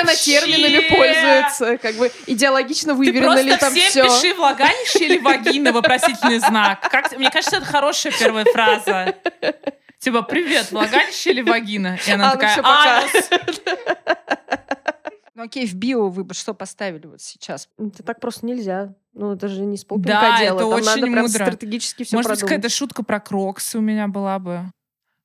она, 0.00 0.14
терминами 0.14 0.88
пользуется, 0.94 1.78
как 1.78 1.96
бы 1.96 2.10
идеологично 2.26 2.94
выверено 2.94 3.40
ли 3.40 3.56
там 3.56 3.72
все. 3.74 4.04
пиши 4.04 4.34
влагалище 4.34 5.06
или 5.06 5.18
вагина, 5.18 5.72
вопросительный 5.72 6.38
знак. 6.38 6.92
Мне 7.16 7.30
кажется, 7.30 7.56
это 7.56 7.66
хорошая 7.66 8.12
первая 8.18 8.44
фраза. 8.44 9.14
Типа, 9.98 10.22
привет, 10.22 10.72
влагалище 10.72 11.30
или 11.30 11.42
вагина? 11.42 11.96
И 12.06 12.10
она 12.10 12.32
А, 12.32 12.34
ну 12.34 12.40
такая, 12.40 12.60
анус. 12.64 13.30
Ну 15.42 15.46
окей, 15.46 15.66
в 15.66 15.74
био 15.74 16.06
вы 16.08 16.22
бы 16.22 16.34
что 16.34 16.54
поставили 16.54 17.04
вот 17.08 17.20
сейчас? 17.20 17.68
Это 17.76 18.04
так 18.04 18.20
просто 18.20 18.46
нельзя. 18.46 18.94
Ну, 19.12 19.32
это 19.34 19.48
же 19.48 19.62
не 19.62 19.76
с 19.76 19.84
полпинка 19.84 20.10
Да, 20.20 20.38
дело. 20.38 20.54
это 20.56 20.64
Там 20.64 20.68
очень 20.74 20.86
надо 20.86 21.00
прям 21.02 21.14
мудро. 21.22 21.28
стратегически 21.28 22.04
все 22.04 22.16
Может 22.16 22.30
быть, 22.30 22.38
продумать. 22.38 22.62
какая-то 22.62 22.74
шутка 22.76 23.02
про 23.02 23.18
кроксы 23.18 23.78
у 23.78 23.80
меня 23.80 24.06
была 24.06 24.38
бы. 24.38 24.60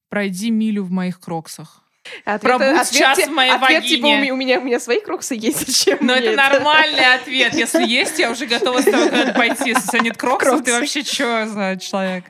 Пройди 0.09 0.49
милю 0.49 0.83
в 0.83 0.89
моих 0.89 1.19
кроксах. 1.19 1.83
Ответ- 2.25 2.41
Пробудь 2.41 2.67
ответ 2.79 2.99
час 2.99 3.27
в 3.27 3.31
моей 3.31 3.51
ответ, 3.51 3.83
типа, 3.85 4.07
у 4.07 4.09
вагине. 4.09 4.21
меня, 4.23 4.33
у 4.33 4.37
меня, 4.37 4.59
у 4.59 4.63
меня 4.63 4.79
свои 4.79 4.99
кроксы 5.01 5.35
есть, 5.35 5.67
зачем 5.67 5.99
Но 6.01 6.15
мне 6.15 6.25
это 6.27 6.35
нормальный 6.37 7.13
ответ. 7.13 7.53
Если 7.53 7.85
есть, 7.85 8.17
я 8.17 8.31
уже 8.31 8.47
готова 8.47 8.81
с 8.81 8.85
тобой 8.85 9.33
пойти. 9.35 9.69
Если 9.69 9.87
у 9.87 9.91
тебя 9.91 9.99
нет 9.99 10.17
кроксов, 10.17 10.59
ты 10.63 10.71
Кроксы. 10.71 10.79
вообще 10.79 11.03
что 11.03 11.47
за 11.47 11.77
человек? 11.79 12.23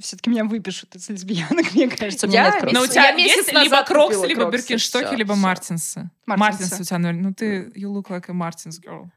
Все-таки 0.00 0.30
меня 0.30 0.44
выпишут 0.44 0.94
из 0.94 1.08
лесбиянок, 1.08 1.72
мне 1.74 1.88
кажется, 1.88 2.26
Я 2.26 2.50
нет 2.50 2.60
кросс. 2.60 2.72
Но 2.72 2.82
у 2.82 2.86
тебя 2.86 3.08
я 3.10 3.16
есть 3.16 3.52
либо 3.52 3.82
кроксы, 3.82 4.16
купила 4.16 4.26
либо 4.26 4.40
кроксы. 4.42 4.58
биркинштоки, 4.58 5.14
либо 5.14 5.34
мартинсы. 5.34 6.10
Мартинсы. 6.26 6.62
Мартинсы 6.62 6.82
у 6.82 6.84
тебя, 6.84 6.98
наверное. 6.98 7.28
Ну, 7.28 7.34
ты, 7.34 7.72
you 7.74 7.92
look 7.92 8.08
like 8.08 8.24
a 8.28 8.32
Martins 8.32 8.80
girl. 8.80 9.10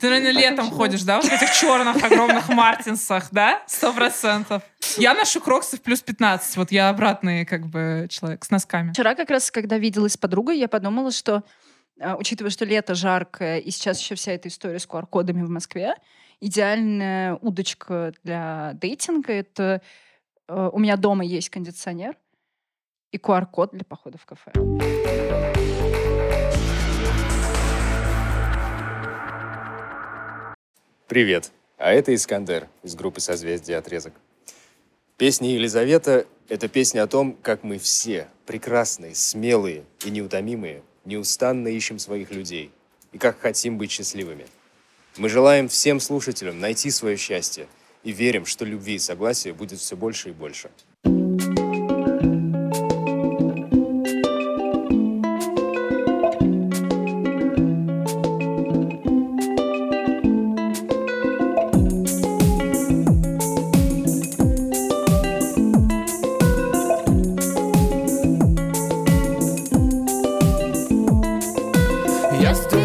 Ты, 0.00 0.08
наверное, 0.10 0.32
летом 0.32 0.66
начинается. 0.66 0.74
ходишь, 0.76 1.02
да, 1.02 1.16
вот 1.16 1.26
в 1.26 1.32
этих 1.32 1.52
черных 1.52 2.02
огромных 2.02 2.48
мартинсах, 2.48 3.28
да? 3.30 3.62
Сто 3.66 3.92
процентов. 3.92 4.62
Я 4.96 5.14
ношу 5.14 5.40
кроксы 5.40 5.76
в 5.76 5.82
плюс 5.82 6.00
15. 6.02 6.56
Вот 6.56 6.72
я 6.72 6.88
обратный, 6.88 7.44
как 7.44 7.66
бы, 7.66 8.06
человек 8.10 8.44
с 8.44 8.50
носками. 8.50 8.92
Вчера 8.92 9.14
как 9.14 9.30
раз, 9.30 9.50
когда 9.50 9.78
виделась 9.78 10.12
с 10.12 10.16
подругой, 10.16 10.58
я 10.58 10.68
подумала, 10.68 11.10
что, 11.10 11.44
а, 12.00 12.16
учитывая, 12.16 12.50
что 12.50 12.64
лето 12.64 12.94
жаркое, 12.94 13.58
и 13.58 13.70
сейчас 13.70 14.00
еще 14.00 14.14
вся 14.14 14.32
эта 14.32 14.48
история 14.48 14.78
с 14.78 14.86
QR-кодами 14.86 15.42
в 15.42 15.50
Москве, 15.50 15.94
идеальная 16.40 17.36
удочка 17.36 18.12
для 18.22 18.72
дейтинга— 18.74 19.32
это 19.34 19.82
э, 20.48 20.70
у 20.72 20.78
меня 20.78 20.96
дома 20.96 21.24
есть 21.24 21.50
кондиционер 21.50 22.16
и 23.12 23.18
QR-код 23.18 23.70
для 23.72 23.84
похода 23.84 24.18
в 24.18 24.26
кафе. 24.26 24.52
Привет, 31.06 31.52
а 31.78 31.92
это 31.92 32.14
Искандер 32.14 32.68
из 32.82 32.94
группы 32.94 33.20
«Созвездие 33.20 33.76
отрезок». 33.76 34.14
Песня 35.16 35.50
Елизавета— 35.50 36.26
это 36.48 36.66
песня 36.66 37.04
о 37.04 37.06
том, 37.06 37.36
как 37.40 37.62
мы 37.62 37.78
все, 37.78 38.28
прекрасные, 38.46 39.14
смелые 39.14 39.84
и 40.04 40.10
неутомимые, 40.10 40.82
неустанно 41.04 41.68
ищем 41.68 41.98
своих 42.00 42.32
людей 42.32 42.72
и 43.12 43.18
как 43.18 43.38
хотим 43.38 43.78
быть 43.78 43.92
счастливыми. 43.92 44.46
Мы 45.16 45.28
желаем 45.28 45.68
всем 45.68 46.00
слушателям 46.00 46.58
найти 46.58 46.90
свое 46.90 47.16
счастье 47.16 47.68
и 48.02 48.10
верим, 48.10 48.46
что 48.46 48.64
любви 48.64 48.96
и 48.96 48.98
согласия 48.98 49.52
будет 49.52 49.78
все 49.78 49.96
больше 49.96 50.30
и 50.30 50.32
больше. 50.32 50.70
Я 72.40 72.54
стрекаю 72.56 72.83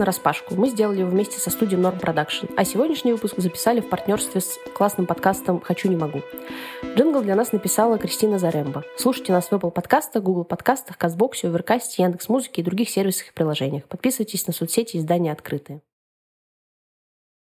на 0.00 0.06
распашку. 0.06 0.56
Мы 0.56 0.68
сделали 0.70 1.00
его 1.00 1.10
вместе 1.10 1.38
со 1.38 1.50
студией 1.50 1.80
Norm 1.80 2.00
Production. 2.00 2.52
А 2.56 2.64
сегодняшний 2.64 3.12
выпуск 3.12 3.34
записали 3.36 3.80
в 3.80 3.88
партнерстве 3.88 4.40
с 4.40 4.58
классным 4.74 5.06
подкастом 5.06 5.60
«Хочу, 5.60 5.88
не 5.88 5.96
могу». 5.96 6.22
Джингл 6.96 7.20
для 7.20 7.36
нас 7.36 7.52
написала 7.52 7.98
Кристина 7.98 8.38
Заремба. 8.38 8.82
Слушайте 8.96 9.32
нас 9.32 9.46
в 9.46 9.52
Apple 9.52 9.70
подкастах, 9.70 10.22
Google 10.22 10.44
подкастах, 10.44 10.98
Казбоксе, 10.98 11.48
Оверкасте, 11.48 12.02
Яндекс.Музыке 12.02 12.62
и 12.62 12.64
других 12.64 12.88
сервисах 12.88 13.28
и 13.28 13.32
приложениях. 13.32 13.84
Подписывайтесь 13.84 14.46
на 14.46 14.52
соцсети 14.52 14.96
издания 14.96 15.32
«Открытые». 15.32 15.82